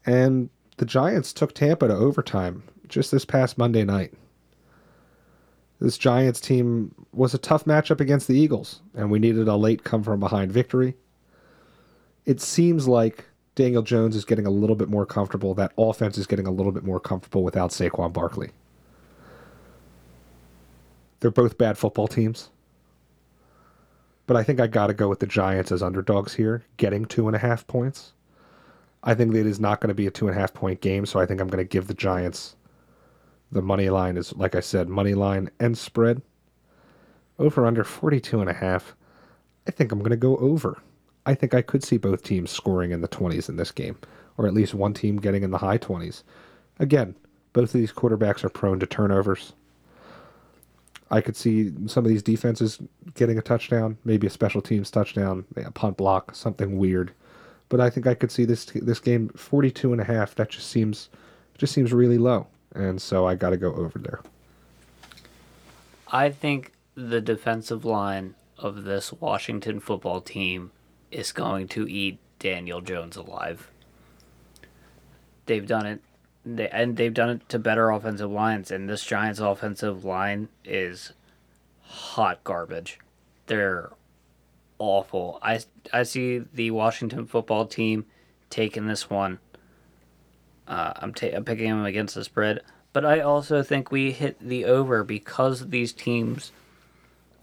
[0.05, 4.13] And the Giants took Tampa to overtime just this past Monday night.
[5.83, 9.83] This Giants team was a tough matchup against the Eagles, and we needed a late
[9.83, 10.95] come from behind victory.
[12.25, 13.25] It seems like
[13.57, 15.55] Daniel Jones is getting a little bit more comfortable.
[15.55, 18.51] That offense is getting a little bit more comfortable without Saquon Barkley.
[21.19, 22.51] They're both bad football teams.
[24.29, 27.27] But I think I got to go with the Giants as underdogs here, getting two
[27.27, 28.13] and a half points.
[29.03, 31.07] I think it is not going to be a two and a half point game,
[31.07, 32.55] so I think I'm going to give the Giants
[33.53, 36.23] the money line is like I said, money line and spread.
[37.39, 38.95] Over under 42 and a half.
[39.67, 40.81] I think I'm going to go over.
[41.25, 43.97] I think I could see both teams scoring in the 20s in this game,
[44.37, 46.23] or at least one team getting in the high 20s.
[46.81, 47.15] Again,
[47.53, 49.53] both of these quarterbacks are prone to turnovers.
[51.11, 52.81] I could see some of these defenses
[53.15, 57.13] getting a touchdown, maybe a special teams touchdown, a punt block, something weird.
[57.69, 60.35] But I think I could see this this game 42 and a half.
[60.35, 61.11] That just seems
[61.59, 62.47] just seems really low.
[62.75, 64.21] And so I got to go over there.
[66.09, 70.71] I think the defensive line of this Washington football team
[71.11, 73.71] is going to eat Daniel Jones alive.
[75.47, 76.01] They've done it
[76.45, 81.13] they, and they've done it to better offensive lines and this Giants offensive line is
[81.83, 82.99] hot garbage.
[83.47, 83.91] They're
[84.79, 85.39] awful.
[85.43, 85.61] I
[85.93, 88.07] I see the Washington football team
[88.51, 89.39] taking this one.
[90.67, 92.61] Uh, I'm, ta- I'm picking them against the spread,
[92.93, 96.53] but I also think we hit the over because these teams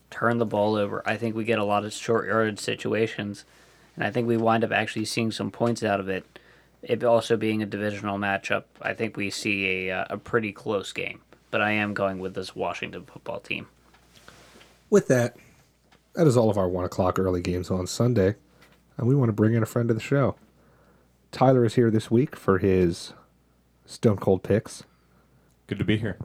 [0.10, 1.04] turn the ball over.
[1.06, 3.46] I think we get a lot of short yardage situations,
[3.96, 6.26] and I think we wind up actually seeing some points out of it.
[6.82, 10.94] It also being a divisional matchup, I think we see a, uh, a pretty close
[10.94, 11.22] game.
[11.52, 13.68] But I am going with this Washington football team.
[14.90, 15.36] With that,
[16.14, 18.36] that is all of our one o'clock early games on Sunday,
[18.98, 20.36] and we want to bring in a friend of the show.
[21.32, 23.14] Tyler is here this week for his
[23.86, 24.84] Stone Cold picks.
[25.68, 26.18] Good to be here.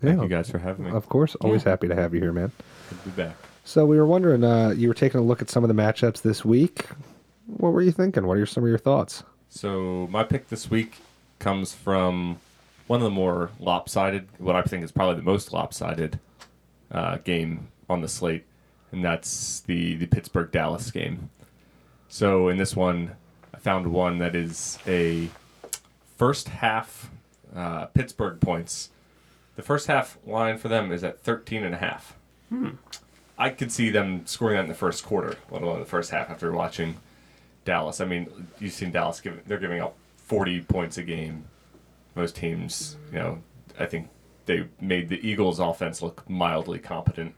[0.00, 0.90] Thank you guys for having me.
[0.90, 2.52] Of course, always happy to have you here, man.
[2.88, 3.36] Good to be back.
[3.64, 6.22] So we were wondering, uh, you were taking a look at some of the matchups
[6.22, 6.86] this week.
[7.46, 8.26] What were you thinking?
[8.26, 9.22] What are some of your thoughts?
[9.50, 10.96] So my pick this week
[11.38, 12.38] comes from
[12.86, 16.18] one of the more lopsided, what I think is probably the most lopsided
[16.90, 18.44] uh, game on the slate,
[18.92, 21.30] and that's the the Pittsburgh Dallas game.
[22.08, 23.12] So in this one,
[23.60, 25.28] found one that is a
[26.16, 27.10] first half
[27.54, 28.90] uh, Pittsburgh points.
[29.56, 32.16] The first half line for them is at 13 and a half.
[33.38, 36.28] I could see them scoring that in the first quarter, let alone the first half
[36.30, 36.96] after watching
[37.64, 38.00] Dallas.
[38.00, 41.44] I mean, you've seen Dallas give they're giving up 40 points a game.
[42.14, 43.38] Most teams, you know,
[43.78, 44.08] I think
[44.46, 47.34] they made the Eagles offense look mildly competent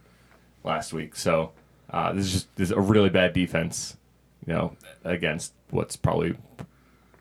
[0.65, 1.15] last week.
[1.15, 1.53] So,
[1.91, 3.97] uh, this is just this is a really bad defense,
[4.47, 6.37] you know, against what's probably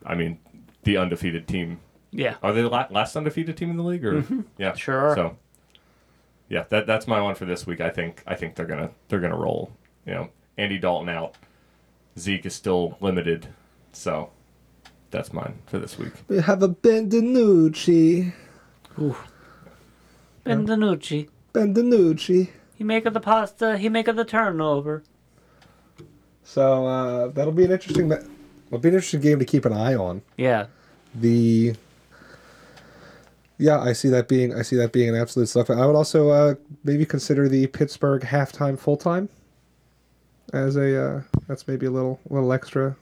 [0.05, 0.39] I mean,
[0.83, 1.79] the undefeated team.
[2.11, 2.35] Yeah.
[2.43, 4.41] Are they the last undefeated team in the league or mm-hmm.
[4.57, 5.15] yeah, Sure.
[5.15, 5.37] So,
[6.49, 7.79] yeah, that that's my one for this week.
[7.79, 9.71] I think I think they're going to they're going to roll,
[10.05, 10.29] you know.
[10.57, 11.35] Andy Dalton out.
[12.19, 13.47] Zeke is still limited.
[13.93, 14.31] So,
[15.11, 16.11] that's mine for this week.
[16.27, 18.33] We have a Ben DiNucci.
[20.45, 21.29] Benvenucci.
[21.53, 22.49] Ben DiNucci.
[22.75, 25.03] He make of the pasta, he make of the turnover.
[26.43, 28.09] So uh, that'll be an interesting.
[28.09, 28.17] Ma-
[28.69, 30.21] will be an interesting game to keep an eye on.
[30.37, 30.67] Yeah.
[31.13, 31.75] The
[33.57, 35.69] yeah, I see that being I see that being an absolute stuff.
[35.69, 39.29] I would also uh, maybe consider the Pittsburgh halftime full time
[40.53, 42.95] as a uh, that's maybe a little little extra.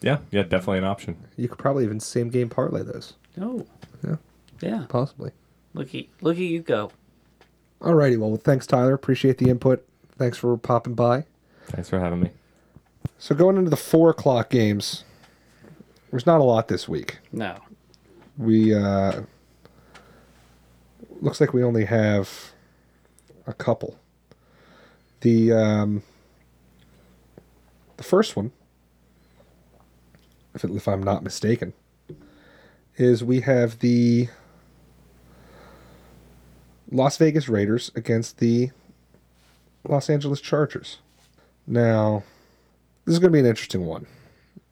[0.00, 1.16] Yeah, yeah, definitely an option.
[1.36, 3.66] You could probably even same game parlay those Oh.
[4.06, 4.16] Yeah.
[4.60, 4.86] Yeah.
[4.88, 5.32] possibly.
[5.74, 6.90] Look at look at you go.
[7.80, 9.86] Alrighty, well thanks Tyler, appreciate the input.
[10.16, 11.24] Thanks for popping by.
[11.66, 12.30] Thanks for having me.
[13.18, 15.04] So going into the four o'clock games,
[16.10, 17.18] there's not a lot this week.
[17.32, 17.56] No.
[18.36, 19.22] we uh
[21.20, 22.52] looks like we only have
[23.48, 23.98] a couple
[25.22, 26.02] the um
[27.96, 28.52] the first one
[30.54, 31.72] if, it, if i'm not mistaken
[32.96, 34.28] is we have the
[36.92, 38.70] las vegas raiders against the
[39.88, 40.98] los angeles chargers
[41.66, 42.22] now
[43.08, 44.06] this is going to be an interesting one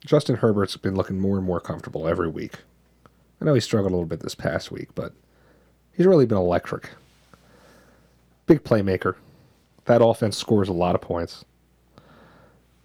[0.05, 2.59] justin herbert's been looking more and more comfortable every week
[3.41, 5.13] I know he struggled a little bit this past week, but
[5.93, 6.91] he's really been electric.
[8.47, 9.15] Big playmaker.
[9.85, 11.45] That offense scores a lot of points.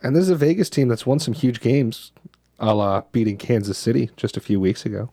[0.03, 2.11] And this is a Vegas team that's won some huge games,
[2.59, 5.09] a la beating Kansas City just a few weeks ago.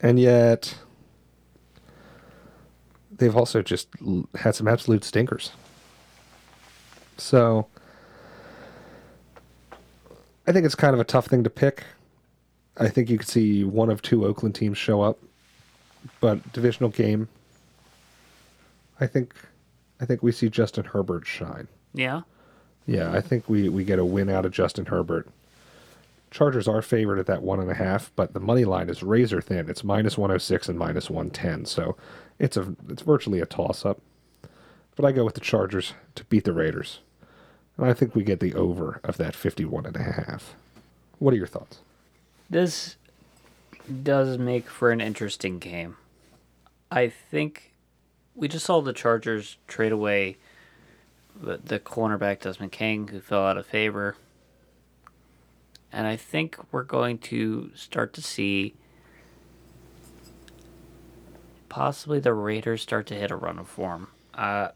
[0.00, 0.76] And yet,
[3.10, 3.88] they've also just
[4.36, 5.52] had some absolute stinkers.
[7.16, 7.66] So,
[10.46, 11.84] I think it's kind of a tough thing to pick.
[12.78, 15.18] I think you could see one of two Oakland teams show up,
[16.20, 17.28] but divisional game.
[18.98, 19.34] I think,
[20.00, 21.68] I think we see Justin Herbert shine.
[21.94, 22.22] Yeah.
[22.86, 25.28] Yeah, I think we we get a win out of Justin Herbert.
[26.32, 29.40] Chargers are favored at that one and a half, but the money line is razor
[29.40, 29.68] thin.
[29.68, 31.96] It's minus one hundred six and minus one ten, so
[32.38, 34.00] it's a it's virtually a toss up.
[34.96, 37.00] But I go with the Chargers to beat the Raiders.
[37.76, 40.54] And I think we get the over of that 51 and a half.
[41.18, 41.80] What are your thoughts?
[42.50, 42.96] This
[44.02, 45.96] does make for an interesting game.
[46.90, 47.72] I think
[48.34, 50.36] we just saw the Chargers trade away
[51.40, 54.16] the, cornerback Desmond King, who fell out of favor.
[55.90, 58.74] And I think we're going to start to see
[61.68, 64.08] possibly the Raiders start to hit a run of form.
[64.34, 64.68] Uh,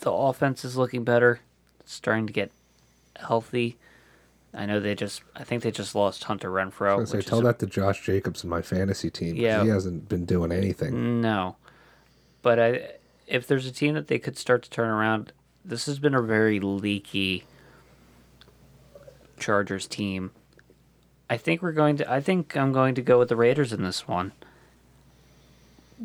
[0.00, 1.40] the offense is looking better,
[1.84, 2.50] starting to get
[3.16, 3.76] healthy.
[4.52, 7.02] I know they just, I think they just lost Hunter Renfrow.
[7.02, 9.34] I say, tell that to Josh Jacobs in my fantasy team.
[9.36, 9.62] Yeah.
[9.62, 11.20] He hasn't been doing anything.
[11.20, 11.56] No,
[12.42, 12.90] but I,
[13.26, 15.32] if there's a team that they could start to turn around,
[15.64, 17.44] this has been a very leaky
[19.38, 20.30] Chargers team.
[21.28, 22.10] I think we're going to.
[22.10, 24.32] I think I'm going to go with the Raiders in this one.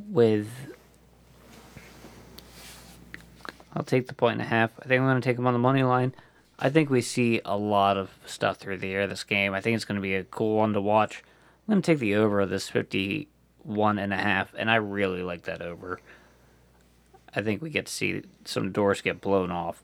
[0.09, 0.68] With,
[3.73, 4.71] I'll take the point and a half.
[4.79, 6.13] I think I'm going to take them on the money line.
[6.57, 9.53] I think we see a lot of stuff through the air this game.
[9.53, 11.23] I think it's going to be a cool one to watch.
[11.67, 15.23] I'm going to take the over of this 51 and a half, and I really
[15.23, 16.01] like that over.
[17.33, 19.83] I think we get to see some doors get blown off.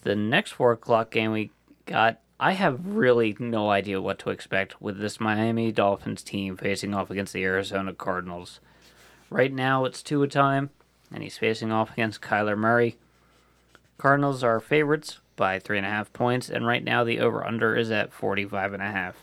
[0.00, 1.50] The next four o'clock game we
[1.86, 6.94] got, I have really no idea what to expect with this Miami Dolphins team facing
[6.94, 8.58] off against the Arizona Cardinals.
[9.30, 10.70] Right now it's Tua time,
[11.12, 12.96] and he's facing off against Kyler Murray.
[13.98, 17.76] Cardinals are favorites by three and a half points, and right now the over under
[17.76, 19.16] is at 45 and a half.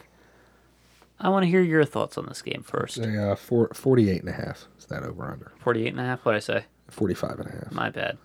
[1.19, 2.97] I want to hear your thoughts on this game first.
[2.99, 5.51] Uh, four, 48 and a half is that over under.
[5.59, 6.65] 48 and a half, what I say?
[6.89, 7.71] 45 and a half.
[7.71, 8.17] My bad.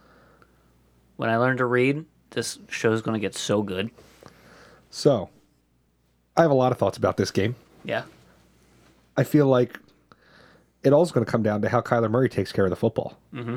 [1.17, 3.91] When I learn to read, this show's going to get so good.
[4.91, 5.29] So,
[6.37, 7.57] I have a lot of thoughts about this game.
[7.85, 8.05] Yeah.
[9.17, 9.79] I feel like
[10.85, 13.19] it all's going to come down to how Kyler Murray takes care of the football.
[13.35, 13.57] Mm-hmm.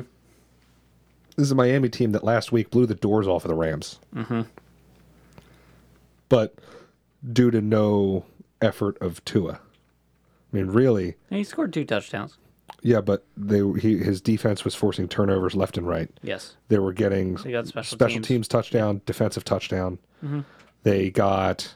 [1.36, 4.00] This is a Miami team that last week blew the doors off of the Rams.
[4.14, 4.42] Mm-hmm.
[6.28, 6.54] But
[7.32, 8.24] due to no
[8.60, 9.52] effort of Tua,
[10.52, 12.38] I mean, really, And he scored two touchdowns.
[12.82, 13.00] yeah.
[13.00, 16.10] But they he, his defense was forcing turnovers left and right.
[16.22, 16.56] Yes.
[16.68, 18.26] They were getting They got special teams.
[18.26, 18.48] teams.
[18.48, 19.98] touchdown, defensive touchdown.
[20.82, 21.74] They got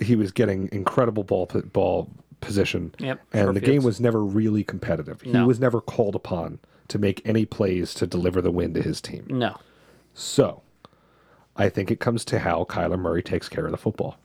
[0.00, 2.08] he was getting incredible ball ball
[2.42, 2.94] position.
[2.98, 5.22] Yep, And the game was never really competitive.
[5.22, 5.46] He No.
[5.46, 9.24] was never called upon to make any plays to deliver the win to his team.
[9.30, 9.56] No.
[10.12, 10.60] So,
[11.56, 14.16] I think it comes to how Kyler Murray takes care of the football.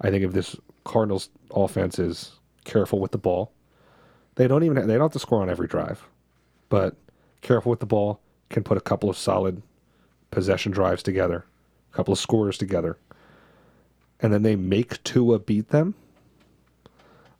[0.00, 2.32] I think if this Cardinals offense is
[2.64, 3.52] careful with the ball,
[4.36, 6.02] they don't even they don't have to score on every drive,
[6.70, 6.96] but
[7.42, 9.62] careful with the ball can put a couple of solid
[10.30, 11.44] possession drives together,
[11.92, 12.96] a couple of scores together,
[14.20, 15.94] and then they make Tua beat them.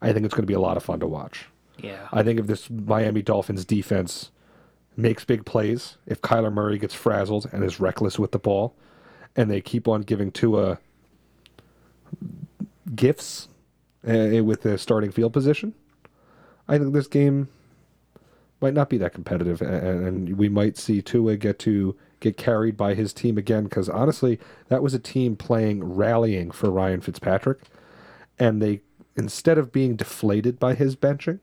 [0.03, 1.47] I think it's going to be a lot of fun to watch.
[1.79, 2.09] Yeah.
[2.13, 4.31] I think if this Miami Dolphins defense
[4.97, 8.75] makes big plays, if Kyler Murray gets frazzled and is reckless with the ball,
[9.37, 10.79] and they keep on giving Tua
[12.95, 13.49] gifts
[14.07, 15.75] uh, with the starting field position,
[16.69, 17.49] I think this game
[18.61, 22.77] might not be that competitive, and, and we might see Tua get to get carried
[22.77, 23.65] by his team again.
[23.65, 24.39] Because honestly,
[24.69, 27.61] that was a team playing rallying for Ryan Fitzpatrick,
[28.39, 28.83] and they
[29.17, 31.39] instead of being deflated by his benching,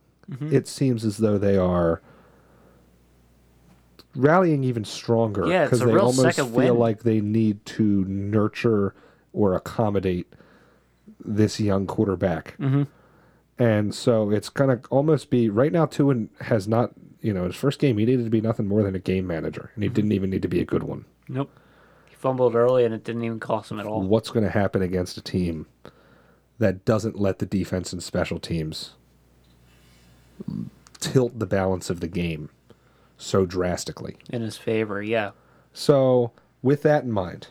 [0.52, 2.02] it seems as though they are
[4.16, 6.78] rallying even stronger Yeah, they real almost feel win.
[6.78, 8.94] like they need to nurture
[9.34, 10.28] or accommodate
[11.24, 12.56] this young quarterback.
[12.60, 12.84] Mm-hmm.
[13.60, 15.86] And so it's going to almost be right now.
[15.86, 18.96] Tua has not, you know, his first game he needed to be nothing more than
[18.96, 19.74] a game manager, Mm-hmm.
[19.76, 21.06] and he didn't even need to be a good one.
[21.28, 21.52] Nope.
[22.08, 24.02] He fumbled early and it didn't even cost him at all.
[24.02, 25.68] What's going to happen against a team
[26.60, 28.92] that doesn't let the defense and special teams
[31.00, 32.50] tilt the balance of the game
[33.18, 34.18] so drastically?
[34.30, 35.32] In his favor, yeah.
[35.74, 37.48] So, with that in mind,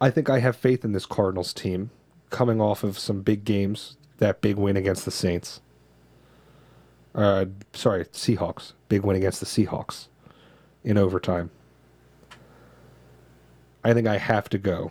[0.00, 1.90] I think I have faith in this Cardinals team
[2.30, 3.96] coming off of some big games.
[4.18, 5.60] That big win against the Saints.
[7.14, 8.72] Uh, sorry, Seahawks.
[8.88, 10.08] Big win against the Seahawks
[10.84, 11.50] in overtime.
[13.82, 14.90] I think I have to go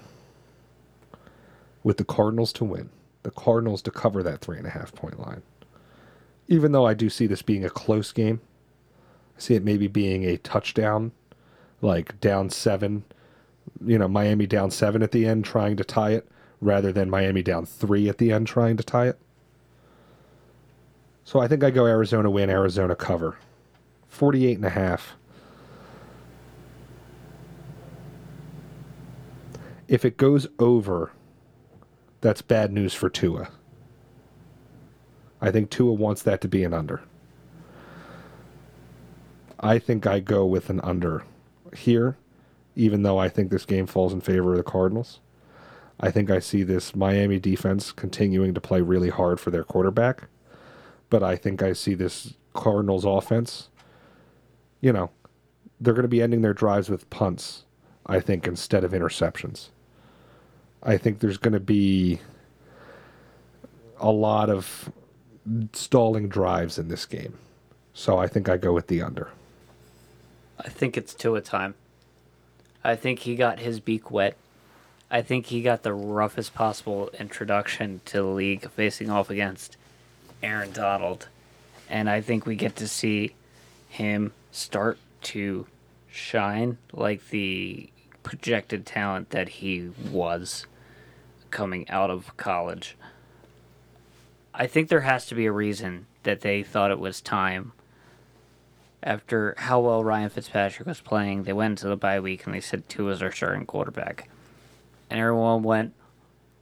[1.86, 2.90] with the Cardinals to win,
[3.22, 5.44] the Cardinals to cover that three and a half point line.
[6.48, 8.42] Even though I do see this being a close game,
[9.38, 11.12] I see it maybe being a touchdown,
[11.84, 13.04] like down seven,
[13.86, 16.28] you know, Miami down seven at the end trying to tie it,
[16.60, 19.20] rather than Miami down three at the end trying to tie it.
[21.24, 23.38] So I think I go Arizona win, Arizona cover.
[24.08, 25.14] 48 and a half.
[29.88, 31.12] If it goes over,
[32.26, 33.50] that's bad news for Tua.
[35.40, 37.04] I think Tua wants that to be an under.
[39.60, 41.24] I think I go with an under
[41.76, 42.18] here,
[42.76, 45.20] even though I think this game falls in favor of the Cardinals.
[46.00, 50.24] I think I see this Miami defense continuing to play really hard for their quarterback,
[51.12, 53.70] but I think I see this Cardinals offense,
[54.82, 55.12] you know,
[55.80, 57.66] they're going to be ending their drives with punts,
[58.08, 59.70] I think, instead of interceptions.
[60.86, 62.20] I think there's going to be
[64.00, 64.92] a lot of
[65.74, 67.38] stalling drives in this game.
[67.94, 69.30] So I think I go with the under.
[70.60, 71.74] I think it's Tua time.
[72.84, 74.38] I think he got his beak wet.
[75.10, 79.78] I think he got the roughest possible introduction to the league facing off against
[80.44, 81.30] Aaron Donald.
[81.90, 83.34] And I think we get to see
[83.90, 85.66] him start to
[86.12, 87.90] shine like the
[88.24, 90.66] projected talent that he was
[91.52, 92.98] coming out of college.
[94.54, 97.74] I think there has to be a reason that they thought it was time
[99.06, 102.60] after how well Ryan Fitzpatrick was playing, they went into the bye week and they
[102.60, 104.28] said Tua was our starting quarterback.
[105.10, 105.94] And everyone went,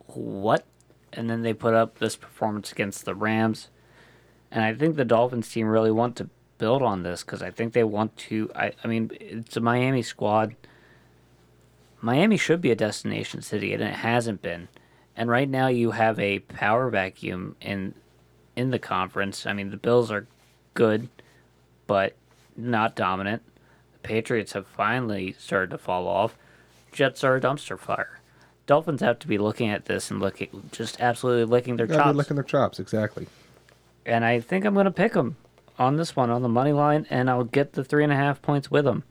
[0.08, 0.66] What?
[1.14, 3.70] And then they put up this performance against the Rams.
[4.52, 7.74] And I think the Dolphins team really want to build on this because I think
[7.74, 8.52] they want to.
[8.54, 10.56] I, I mean, it's a Miami squad.
[12.04, 14.68] Miami should be a destination city, and it hasn't been.
[15.16, 17.94] And right now, you have a power vacuum in
[18.56, 19.46] in the conference.
[19.46, 20.28] I mean, the Bills are
[20.74, 21.08] good,
[21.88, 22.16] but
[22.58, 23.42] not dominant.
[23.94, 26.36] The Patriots have finally started to fall off.
[26.92, 28.20] Jets are a dumpster fire.
[28.68, 32.18] Dolphins have to be looking at this and looking, just absolutely licking their Yeah, chops.
[32.18, 33.28] licking their chops, exactly.
[34.06, 35.36] and I think I'm going to pick them
[35.80, 38.42] on this one on the money line, and I'll get the three and a half
[38.42, 39.04] points with them.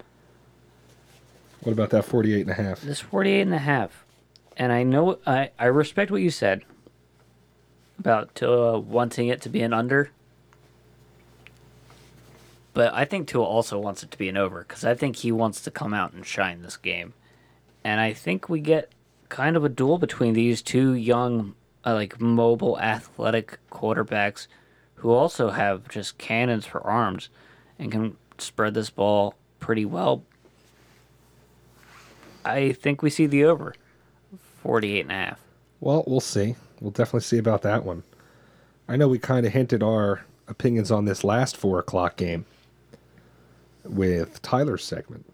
[1.63, 2.81] What about that 48 and a half?
[2.81, 4.05] This 48 and a half.
[4.57, 6.65] And I know I, I respect what you said
[7.99, 10.11] about uh, wanting it to be an under.
[12.75, 15.31] But I think Tua also wants it to be an over because I think he
[15.31, 17.15] wants to come out and shine this game.
[17.85, 18.91] And I think we get
[19.29, 21.55] kind of a duel between these two young,
[21.85, 24.47] uh, like mobile, athletic quarterbacks
[24.97, 27.29] who also have just cannons for arms
[27.79, 30.25] and can spread this ball pretty well.
[32.45, 33.75] I think we see the over
[34.63, 35.41] 48 and a half.
[35.81, 36.57] Well, we'll see.
[36.81, 38.03] We'll definitely see about that one.
[38.89, 42.45] I know we kind of hinted our opinions on this last four o'clock game
[43.85, 45.27] with Tyler's segment,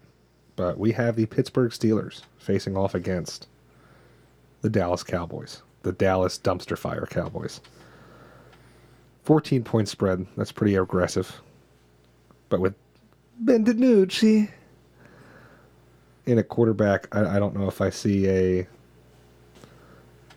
[0.55, 3.47] but we have the Pittsburgh Steelers facing off against
[4.61, 7.61] the Dallas Cowboys, the Dallas dumpster fire Cowboys.
[9.23, 10.25] 14 point spread.
[10.35, 11.41] That's pretty aggressive.
[12.49, 12.73] But with
[13.39, 14.49] Ben DiNucci
[16.29, 18.67] in a quarterback, I, I don't know if I see a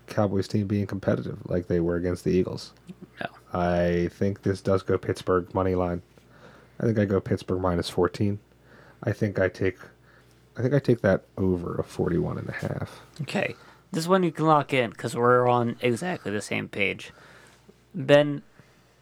[0.07, 2.73] Cowboys team being competitive like they were against the Eagles.
[3.21, 3.27] No.
[3.59, 6.03] I think this does go Pittsburgh money line.
[6.81, 8.39] I think I go Pittsburgh minus 14.
[9.05, 9.79] I think I take
[10.57, 13.01] I think I take that over of 41 and a half.
[13.23, 13.55] Okay.
[13.91, 17.13] This one you can lock in because we're on exactly the same page.
[17.95, 18.43] Ben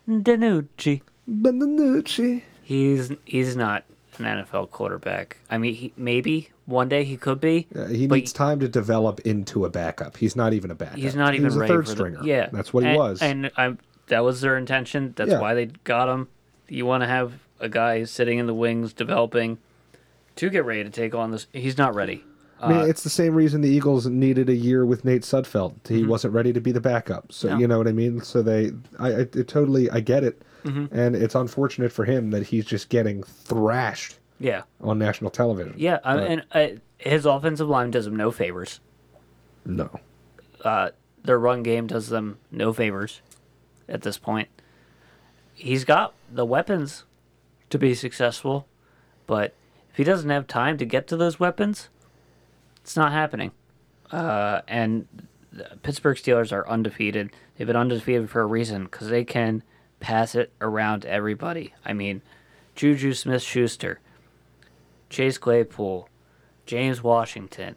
[0.08, 1.02] DiNucci.
[1.28, 2.42] Benucci.
[2.62, 3.84] He's he's not
[4.20, 5.38] an NFL quarterback.
[5.50, 7.66] I mean, he, maybe one day he could be.
[7.74, 10.16] Uh, he needs time to develop into a backup.
[10.16, 10.98] He's not even a backup.
[10.98, 12.18] He's not even was a third stringer.
[12.20, 13.20] The, yeah, that's what he was.
[13.22, 15.12] and I'm, that was their intention.
[15.16, 15.40] That's Yeah.
[15.40, 16.28] why they got him.
[16.68, 19.58] You want to have a guy sitting in the wings developing
[20.36, 21.46] to get ready to take on this.
[21.52, 22.24] He's not ready.
[22.62, 25.74] I mean, Uh, it's the same reason the Eagles needed a year with Nate Sudfeld.
[25.88, 27.32] He wasn't ready to be the backup.
[27.32, 27.56] So Mm-hmm.
[27.56, 27.60] No.
[27.60, 28.20] you know what I mean.
[28.20, 30.94] So they, I, I totally, I get it, Mm-hmm.
[30.96, 35.74] and it's unfortunate for him that he's just getting thrashed yeah, on national television.
[35.76, 38.80] yeah, and uh, his offensive line does him no favors.
[39.64, 39.90] no,
[40.64, 40.90] uh,
[41.22, 43.20] their run game does them no favors
[43.88, 44.48] at this point.
[45.54, 47.04] He's got the weapons
[47.68, 48.66] to be successful,
[49.26, 49.54] but
[49.90, 51.88] if he doesn't have time to get to those weapons,
[52.82, 53.52] it's not happening.
[54.10, 55.06] Uh, and
[55.52, 57.30] the Pittsburgh Steelers are undefeated.
[57.56, 59.62] They've been undefeated for a reason because they can
[60.00, 61.74] pass it around everybody.
[61.84, 62.22] I mean,
[62.74, 64.00] Juju Smith Schuster,
[65.08, 66.08] Chase Claypool,
[66.66, 67.76] James Washington.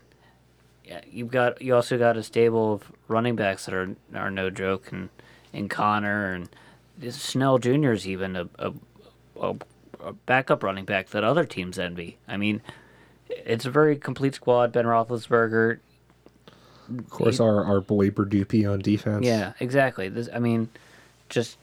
[0.86, 4.49] Yeah, you've got you also got a stable of running backs that are are no
[4.49, 5.09] joke, and
[5.53, 6.49] and Conner and
[7.13, 7.91] Snell Jr.
[7.91, 8.74] is even a, a,
[9.39, 9.55] a,
[9.99, 12.17] a backup running back that other teams envy.
[12.28, 12.61] I mean,
[13.30, 14.71] it's a very complete squad.
[14.71, 15.80] Ben Roethlisberger,
[16.97, 19.26] of course our our boy Bud Dupree on defense.
[19.26, 20.09] yeah, exactly.
[20.09, 20.69] This, I mean,
[21.30, 21.57] just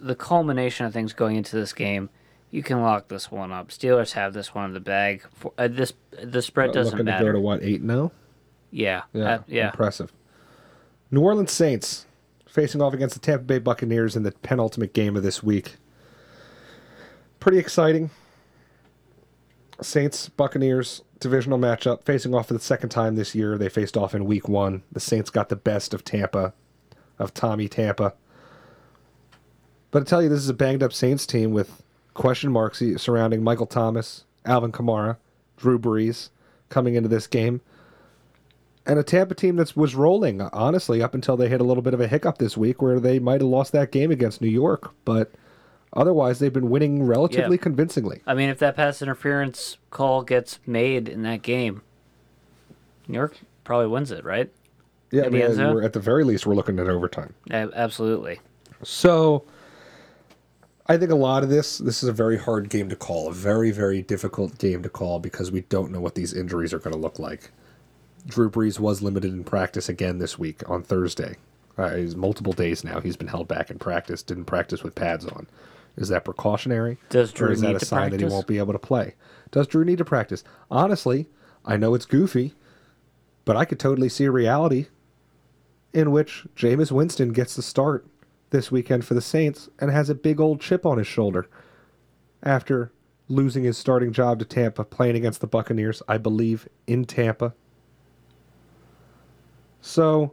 [0.00, 2.10] the culmination of things going into this game.
[2.50, 3.68] You can lock this one up.
[3.68, 5.22] Steelers have this one in the bag.
[5.34, 5.92] For, uh, this
[6.22, 7.26] the spread doesn't looking to matter.
[7.26, 8.10] go to what eight now?
[8.70, 9.66] yeah, Yeah, uh, yeah.
[9.66, 10.12] impressive.
[11.10, 12.06] New Orleans Saints
[12.46, 15.76] facing off against the Tampa Bay Buccaneers in the penultimate game of this week.
[17.40, 18.10] Pretty exciting.
[19.80, 23.58] Saints Buccaneers divisional matchup facing off for the second time this year.
[23.58, 24.82] They faced off in week one.
[24.92, 26.52] The Saints got the best of Tampa,
[27.18, 28.14] of Tommy Tampa.
[29.90, 31.82] But I tell you, this is a banged up Saints team with
[32.14, 35.16] question marks surrounding Michael Thomas, Alvin Kamara,
[35.56, 36.28] Drew Brees
[36.68, 37.60] coming into this game.
[38.84, 41.92] And a Tampa team that was rolling, honestly, up until they hit a little bit
[41.94, 44.92] of a hiccup this week where they might have lost that game against New York.
[45.04, 45.30] But
[45.92, 47.62] otherwise, they've been winning relatively Yeah.
[47.62, 48.22] convincingly.
[48.26, 51.82] I mean, if that pass interference call gets made in that game,
[53.06, 54.50] New York probably wins it, right?
[55.10, 55.74] Yeah, I In mean, end zone?
[55.74, 57.34] we're, at the very least, we're looking at overtime.
[57.50, 58.40] Absolutely.
[58.82, 59.44] So
[60.88, 63.32] I think a lot of this this is a very hard game to call, a
[63.32, 66.94] very very difficult game to call because we don't know what these injuries are going
[66.94, 67.50] to look like.
[68.26, 71.36] Drew Brees was limited in practice again this week on Thursday.
[71.76, 73.00] Uh, he's multiple days now.
[73.00, 74.22] He's been held back in practice.
[74.22, 75.46] Didn't practice with pads on.
[75.96, 76.98] Is that precautionary?
[77.10, 79.14] Does Drew or is that need a sign that he won't be able to play?
[79.50, 80.42] Does Drew need to practice?
[80.70, 81.28] Honestly,
[81.64, 82.54] I know it's goofy,
[83.44, 84.86] but I could totally see a reality
[85.92, 88.06] in which Jameis Winston gets the start
[88.50, 91.46] this weekend for the Saints and has a big old chip on his shoulder
[92.42, 92.92] after
[93.28, 97.54] losing his starting job to Tampa, playing against the Buccaneers, I believe, in Tampa.
[99.80, 100.32] So,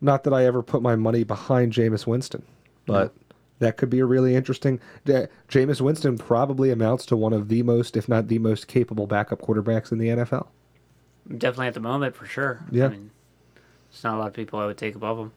[0.00, 2.42] not that I ever put my money behind Jameis Winston,
[2.86, 3.14] but
[3.58, 4.80] that could be a really interesting.
[5.04, 9.06] Ja- Jameis Winston probably amounts to one of the most, if not the most capable
[9.06, 10.48] backup quarterbacks in the NFL.
[11.28, 12.64] Definitely at the moment, for sure.
[12.70, 12.86] Yeah.
[12.86, 13.10] I mean,
[13.90, 15.32] it's not a lot of people I would take above him.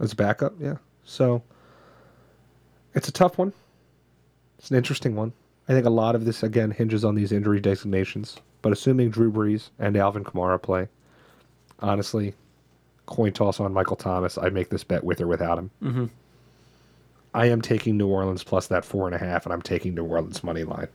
[0.00, 0.76] As a backup, yeah.
[1.04, 1.42] So
[2.94, 3.52] it's a tough one.
[4.58, 5.32] It's an interesting one.
[5.68, 8.36] I think a lot of this again hinges on these injury designations.
[8.62, 10.88] But assuming Drew Brees and Alvin Kamara play,
[11.80, 12.34] honestly,
[13.06, 14.38] coin toss on Michael Thomas.
[14.38, 15.70] I'd make this bet with or without him.
[15.82, 16.10] Mhm.
[17.34, 20.04] I am taking New Orleans plus that four and a half, and I'm taking New
[20.04, 20.88] Orleans money line.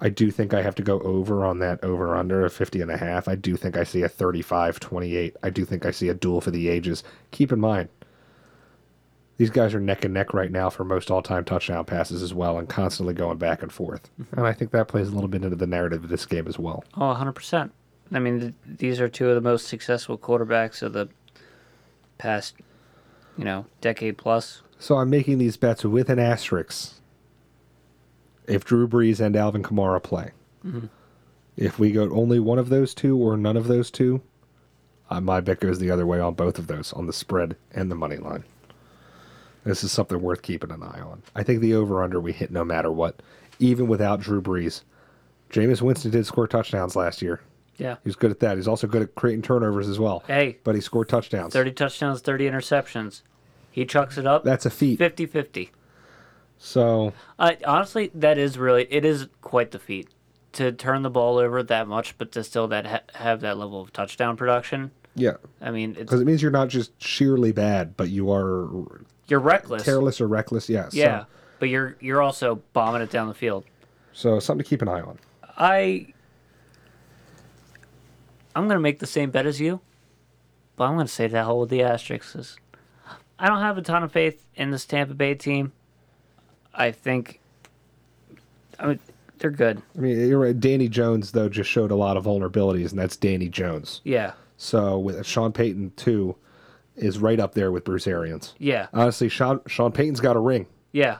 [0.00, 2.90] I do think I have to go over on that over under of 50 and
[2.90, 3.28] a half.
[3.28, 5.36] I do think I see a 35 28.
[5.42, 7.02] I do think I see a duel for the ages.
[7.30, 7.88] Keep in mind,
[9.38, 12.32] these guys are neck and neck right now for most all time touchdown passes as
[12.32, 14.08] well and constantly going back and forth.
[14.32, 16.58] And I think that plays a little bit into the narrative of this game as
[16.58, 16.84] well.
[16.96, 17.70] Oh, 100%.
[18.12, 21.08] I mean, th- these are two of the most successful quarterbacks of the
[22.18, 22.54] past,
[23.36, 24.62] you know, decade plus.
[24.78, 26.94] So I'm making these bets with an asterisk.
[28.46, 30.30] If Drew Brees and Alvin Kamara play,
[31.56, 34.22] if we go only one of those two or none of those two,
[35.10, 37.90] uh, my bet goes the other way on both of those, on the spread and
[37.90, 38.44] the money line.
[39.66, 41.22] This is something worth keeping an eye on.
[41.34, 43.20] I think the over under we hit no matter what,
[43.58, 44.82] even without Drew Brees.
[45.50, 47.40] Jameis Winston did score touchdowns last year.
[47.76, 47.96] Yeah.
[48.04, 48.56] He's good at that.
[48.56, 50.22] He's also good at creating turnovers as well.
[50.26, 51.52] Hey, But he scored touchdowns.
[51.52, 53.22] 30 touchdowns, 30 interceptions.
[53.70, 54.98] He chucks it up That's a feat.
[54.98, 55.70] 50 50.
[56.58, 60.08] So honestly, that is really, it is quite the feat
[60.52, 63.80] to turn the ball over that much, but to still that ha- have that level
[63.82, 64.90] of touchdown production.
[65.14, 69.02] yeah, I mean, it's because it means you're not just sheerly bad, but you are
[69.28, 69.82] you're reckless.
[69.82, 70.68] careless or reckless.
[70.68, 70.94] Yes.
[70.94, 71.24] Yeah,
[71.58, 73.64] but you're you're also bombing it down the field.
[74.12, 75.18] So, so something to keep an eye on.
[75.56, 76.06] I
[78.54, 79.80] I'm gonna make the same bet as you,
[80.76, 82.56] but I'm gonna say that whole with the asterisks.
[83.38, 85.72] I don't have a ton of faith in this Tampa Bay team.
[86.74, 87.40] I think,
[88.78, 89.00] I mean,
[89.38, 89.82] they're good.
[89.96, 90.58] I mean, you're right.
[90.58, 94.00] Danny Jones though just showed a lot of vulnerabilities, and that's Danny Jones.
[94.04, 96.34] Yeah, So with Sean Payton too,
[96.96, 98.54] is right up there with Bruce Arians.
[98.58, 101.18] yeah, Honestly, Sean Sean Payton's got a ring yeah.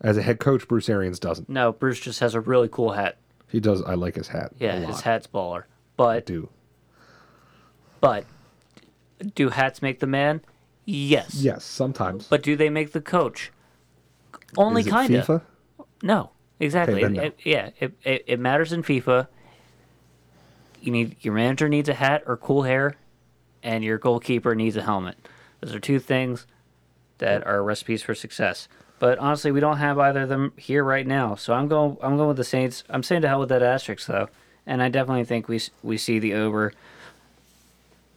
[0.00, 0.66] as a head coach.
[0.68, 1.48] Bruce Arians doesn't.
[1.48, 3.18] No, Bruce just has a really cool hat.
[3.48, 3.82] He does.
[3.82, 4.52] I like his hat.
[4.58, 5.64] Yeah, his hat's baller.
[5.96, 6.48] But Do
[8.00, 8.24] but
[9.34, 10.40] do hats make the man?
[10.84, 11.34] Yes.
[11.34, 12.28] yes, sometimes.
[12.28, 13.50] But do they make the coach?
[14.56, 15.42] Only kind of.
[16.02, 16.30] No,
[16.60, 17.04] exactly.
[17.04, 17.22] Okay, no.
[17.24, 19.26] it- yeah, it, it, it matters in FIFA.
[20.80, 22.94] You need your manager needs a hat or cool hair,
[23.62, 25.16] and your goalkeeper needs a helmet.
[25.60, 26.46] Those are two things
[27.18, 28.68] that are recipes for success.
[28.98, 31.34] But honestly, we don't have either of them here right now.
[31.34, 31.96] So I'm going.
[32.02, 32.84] I'm going with the Saints.
[32.88, 34.28] I'm saying to hell with that asterisk though,
[34.66, 36.72] and I definitely think we we see the over.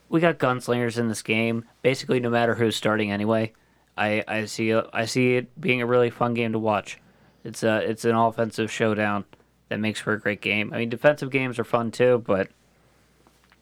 [0.10, 1.66] We got gunslingers in this game.
[1.82, 3.54] Basically, no matter who's starting anyway,
[3.98, 7.00] I I see I see it being a really fun game to watch.
[7.44, 9.26] It's a it's an offensive showdown
[9.70, 10.74] that makes for a great game.
[10.74, 12.50] I mean, defensive games are fun too, but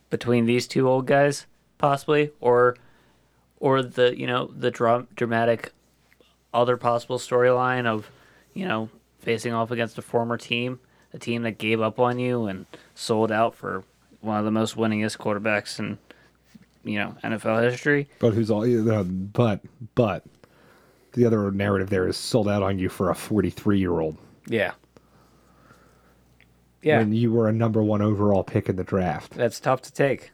[0.09, 1.45] between these two old guys,
[1.79, 2.77] possibly, or
[3.59, 5.73] or the you know the dra- dramatic
[6.53, 8.11] other possible storyline of
[8.53, 10.79] you know facing off against a former team,
[11.13, 13.83] a team that gave up on you and sold out for
[14.21, 15.97] one of the most winningest quarterbacks in
[16.83, 18.07] you know NFL history.
[18.19, 18.63] But who's all?
[18.63, 19.61] Uh, but
[19.95, 20.23] but
[21.13, 24.15] the other narrative there is sold out on you for a 43 year old.
[24.47, 24.73] Yeah.
[26.81, 26.99] Yeah.
[26.99, 29.33] when you were a number one overall pick in the draft.
[29.33, 30.31] That's tough to take.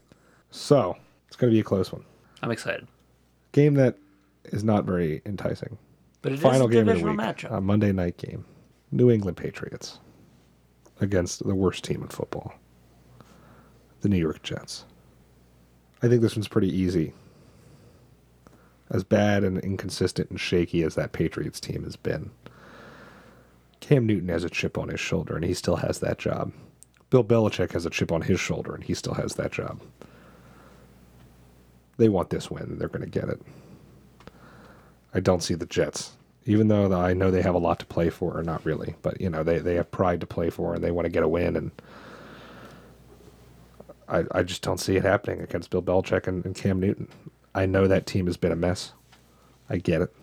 [0.52, 0.96] So
[1.36, 2.02] it's going to be a close one.
[2.42, 2.88] I'm excited.
[3.52, 3.98] Game that
[4.44, 5.76] is not very enticing.
[6.22, 7.54] But it is Final a game of the week, matchup.
[7.54, 8.46] a Monday night game.
[8.90, 9.98] New England Patriots
[10.98, 12.54] against the worst team in football,
[14.00, 14.86] the New York Jets.
[16.02, 17.12] I think this one's pretty easy.
[18.88, 22.30] As bad and inconsistent and shaky as that Patriots team has been,
[23.80, 26.54] Cam Newton has a chip on his shoulder, and he still has that job.
[27.10, 29.82] Bill Belichick has a chip on his shoulder, and he still has that job.
[31.96, 33.40] They want this win, they're going to get it.
[35.14, 36.12] I don't see the Jets,
[36.44, 39.20] even though I know they have a lot to play for, or not really, but
[39.20, 41.28] you know they they have pride to play for, and they want to get a
[41.28, 41.70] win, and
[44.08, 47.08] I I just don't see it happening against Bill Belichick and, and Cam Newton.
[47.54, 48.92] I know that team has been a mess.
[49.70, 50.14] I get it,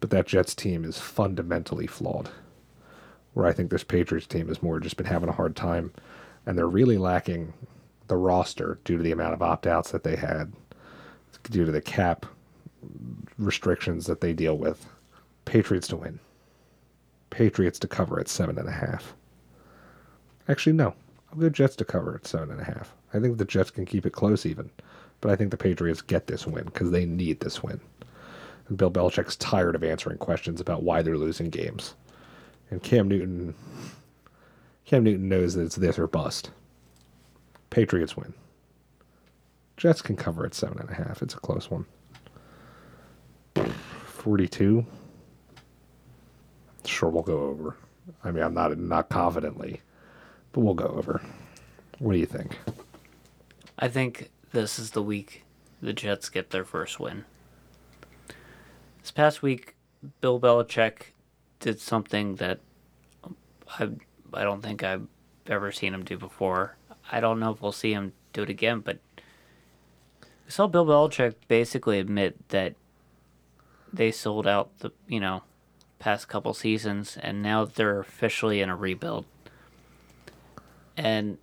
[0.00, 2.30] but that Jets team is fundamentally flawed.
[3.34, 5.92] Where I think this Patriots team has more just been having a hard time,
[6.46, 7.52] and they're really lacking
[8.08, 10.54] the roster due to the amount of opt outs that they had,
[11.44, 12.26] due to the cap
[13.38, 14.86] restrictions that they deal with.
[15.44, 16.18] Patriots to win.
[17.30, 19.14] Patriots to cover at seven and a half.
[20.48, 20.94] Actually, no.
[21.30, 22.94] I'll go Jets to cover at seven and a half.
[23.12, 24.70] I think the Jets can keep it close even,
[25.20, 27.80] but I think the Patriots get this win because they need this win.
[28.68, 31.94] And Bill Belichick's tired of answering questions about why they're losing games.
[32.70, 33.54] And Cam Newton,
[34.84, 36.50] Cam Newton knows that it's this or bust.
[37.70, 38.34] Patriots win.
[39.78, 41.22] Jets can cover at seven and a half.
[41.22, 41.86] It's a close one.
[44.06, 44.84] 42.
[46.84, 47.76] Sure, we'll go over.
[48.24, 49.80] I mean, I'm not not confidently,
[50.52, 51.22] but we'll go over.
[52.00, 52.58] What do you think?
[53.78, 55.44] I think this is the week
[55.80, 57.24] the Jets get their first win.
[59.00, 59.76] This past week,
[60.20, 61.12] Bill Belichick
[61.60, 62.58] did something that
[63.78, 63.90] I
[64.34, 65.06] I don't think I've
[65.46, 66.76] ever seen him do before.
[67.12, 68.98] I don't know if we'll see him do it again, but
[70.48, 72.74] saw Bill Belichick basically admit that
[73.92, 75.42] they sold out the you know
[75.98, 79.24] past couple seasons, and now they're officially in a rebuild.
[80.96, 81.38] And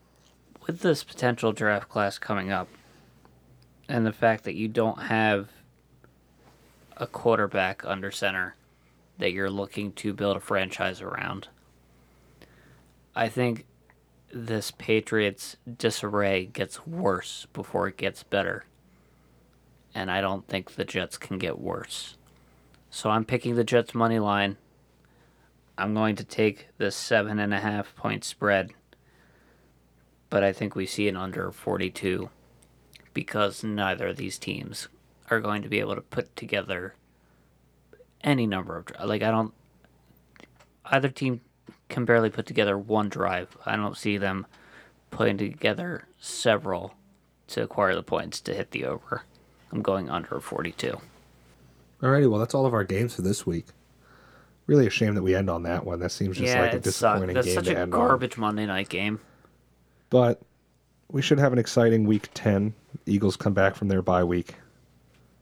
[0.66, 2.68] with this potential draft class coming up,
[3.88, 5.50] and the fact that you don't have
[6.98, 8.56] a quarterback under center
[9.18, 11.48] that you're looking to build a franchise around,
[13.16, 13.66] I think
[14.34, 18.66] this Patriots disarray gets worse before it gets better.
[19.96, 22.18] And I don't think the Jets can get worse.
[22.92, 24.58] So I'm picking the Jets money line.
[25.78, 28.72] I'm going to take the seven and a half point spread.
[30.30, 32.30] But I think we see an under 42
[33.14, 34.90] because neither of these teams
[35.32, 36.94] are going to be able to put together
[38.24, 39.54] any number of like I don't
[40.86, 41.42] either team
[41.90, 43.58] can barely put together one drive.
[43.66, 44.46] I don't see them
[45.12, 46.96] putting together several
[47.48, 49.24] to acquire the points to hit the over.
[49.76, 50.98] I'm going under 42.
[52.02, 53.66] Alrighty, well, that's all of our games for this week.
[54.68, 56.00] Really a shame that we end on that one.
[56.00, 58.00] That seems just yeah, like a disappointing That's game such to a end on.
[58.00, 59.20] garbage Monday night game.
[60.10, 60.42] But
[61.12, 62.74] we should have an exciting week 10.
[63.06, 64.56] Eagles come back from their bye week.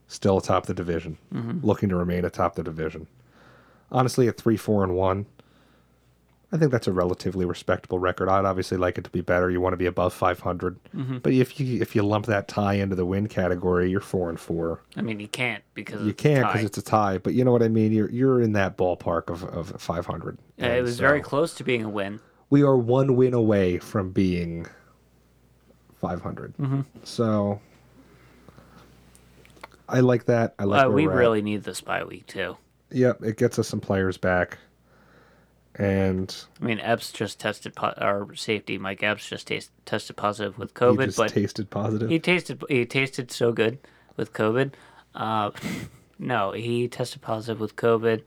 [0.07, 1.19] Still atop the division.
[1.31, 1.65] Mm-hmm.
[1.65, 3.05] Looking to remain atop the division.
[3.91, 5.25] Honestly, at 3 4 and 1,
[6.53, 8.29] I think that's a relatively respectable record.
[8.29, 9.49] I'd obviously like it to be better.
[9.49, 10.79] You want to be above 500.
[11.23, 14.39] But if you if you lump that tie into the win category, you're 4 and
[14.39, 14.79] 4.
[14.95, 17.63] I mean, you can't because You can't because it's a tie, but you know what
[17.63, 17.91] I mean.
[17.91, 20.37] You're you're in that ballpark of, of 500.
[20.57, 22.19] Yeah, it was very close to being a win.
[22.51, 24.67] We are one win away from being
[25.95, 26.55] 500.
[26.57, 26.81] Mm-hmm.
[27.03, 27.59] So
[29.89, 30.53] I like that.
[30.59, 30.85] I like.
[30.85, 31.17] Uh, we we're at.
[31.17, 32.57] really need this bye week too.
[32.91, 34.59] Yep, it gets us some players back,
[35.75, 38.77] and I mean, Epps just tested po- our safety.
[38.77, 40.99] Mike Epps just tas- tested positive with COVID.
[40.99, 42.09] he just but tasted positive.
[42.09, 43.79] he tasted he tasted so good
[44.15, 44.73] with COVID.
[45.15, 45.51] Uh,
[46.19, 48.23] no, he tested positive with COVID,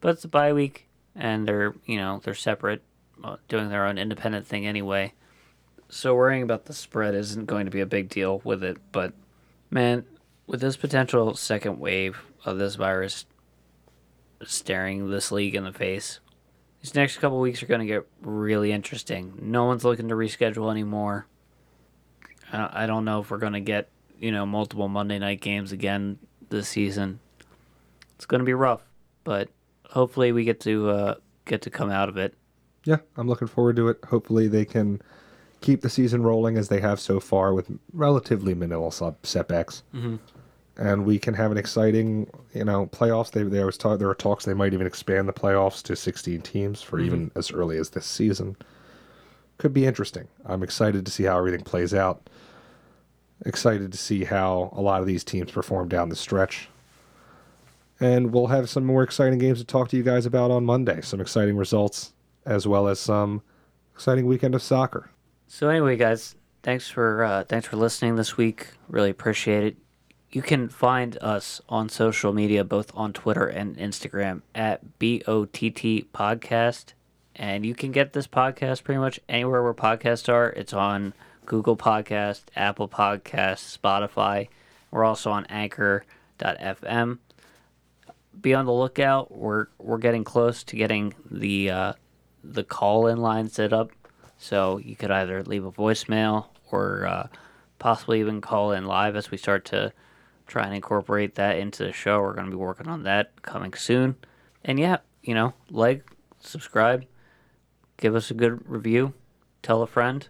[0.00, 2.82] but it's a bye week, and they're you know they're separate,
[3.22, 5.12] uh, doing their own independent thing anyway.
[5.88, 8.78] So worrying about the spread isn't going to be a big deal with it.
[8.90, 9.12] But
[9.70, 10.04] man,
[10.46, 13.26] with this potential second wave of this virus
[14.44, 16.20] staring this league in the face,
[16.86, 19.36] these next couple weeks are going to get really interesting.
[19.42, 21.26] No one's looking to reschedule anymore.
[22.52, 23.88] I don't know if we're going to get,
[24.20, 27.18] you know, multiple Monday night games again this season.
[28.14, 28.82] It's going to be rough,
[29.24, 29.48] but
[29.90, 31.14] hopefully we get to uh,
[31.44, 32.34] get to come out of it.
[32.84, 33.98] yeah, I'm looking forward to it.
[34.08, 35.02] Hopefully, they can
[35.60, 38.92] keep the season rolling as they have so far with relatively minimal
[39.24, 39.82] setbacks.
[39.92, 40.20] Mhm.
[40.78, 43.30] And we can have an exciting, you know, playoffs.
[43.30, 46.42] They there was talk, there were talks they might even expand the playoffs to 16
[46.42, 48.56] teams for even as early as this season.
[49.56, 50.28] could be interesting.
[50.44, 52.28] I'm excited to see how everything plays out.
[53.46, 56.68] Excited to see how a lot of these teams perform down the stretch.
[57.98, 61.00] And we'll have some more exciting games to talk to you guys about on Monday.
[61.00, 62.12] Some exciting results,
[62.44, 63.42] as well as some
[63.94, 65.08] exciting weekend of soccer.
[65.46, 68.68] So anyway, guys, thanks for uh, thanks for listening this week.
[68.88, 69.85] Really appreciate it.
[70.30, 76.92] You can find us on social media, both on Twitter and Instagram at BOTT Podcast.
[77.36, 80.48] And you can get this podcast pretty much anywhere where podcasts are.
[80.50, 81.14] It's on
[81.44, 84.48] Google Podcast, Apple Podcast, Spotify.
[84.90, 87.18] We're also on Anchor.fm.
[88.40, 89.32] Be on the lookout.
[89.32, 91.92] We're we're getting close to getting the uh,
[92.42, 93.90] the call in line set up.
[94.38, 97.28] So you could either leave a voicemail or uh,
[97.78, 99.92] possibly even call in live as we start to
[100.46, 102.20] try and incorporate that into the show.
[102.20, 104.16] We're going to be working on that coming soon.
[104.64, 106.04] And yeah, you know, like,
[106.40, 107.04] subscribe,
[107.96, 109.12] give us a good review,
[109.62, 110.26] tell a friend,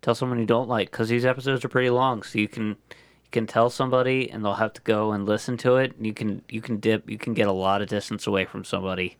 [0.00, 2.22] tell someone you don't like because these episodes are pretty long.
[2.22, 5.76] So you can you can tell somebody and they'll have to go and listen to
[5.76, 5.94] it.
[6.00, 9.16] You can you can dip you can get a lot of distance away from somebody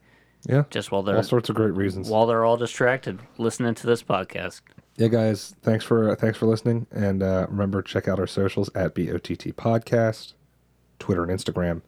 [0.47, 0.63] Yeah.
[0.69, 2.09] just while they're all sorts of great reasons.
[2.09, 4.61] while they're all distracted listening to this podcast.
[4.97, 8.93] Yeah, guys, thanks for thanks for listening, and uh, remember check out our socials at
[8.95, 10.33] BOTT Podcast,
[10.99, 11.81] Twitter and Instagram,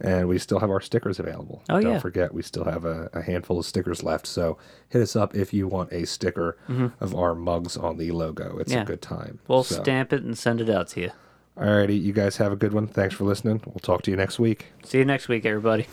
[0.00, 1.62] and we still have our stickers available.
[1.70, 1.98] Oh, Don't yeah.
[1.98, 4.26] forget, we still have a, a handful of stickers left.
[4.26, 6.58] So hit us up if you want a sticker
[7.00, 8.58] of our mugs on the logo.
[8.58, 8.76] It's Mm-hmm.
[8.78, 8.82] Yeah.
[8.82, 9.38] a good time.
[9.48, 11.10] We'll So, stamp it and send it out to you.
[11.56, 12.88] Alrighty, you guys have a good one.
[12.88, 13.62] Thanks for listening.
[13.64, 14.66] We'll talk to you next week.
[14.84, 15.86] See you next week, everybody.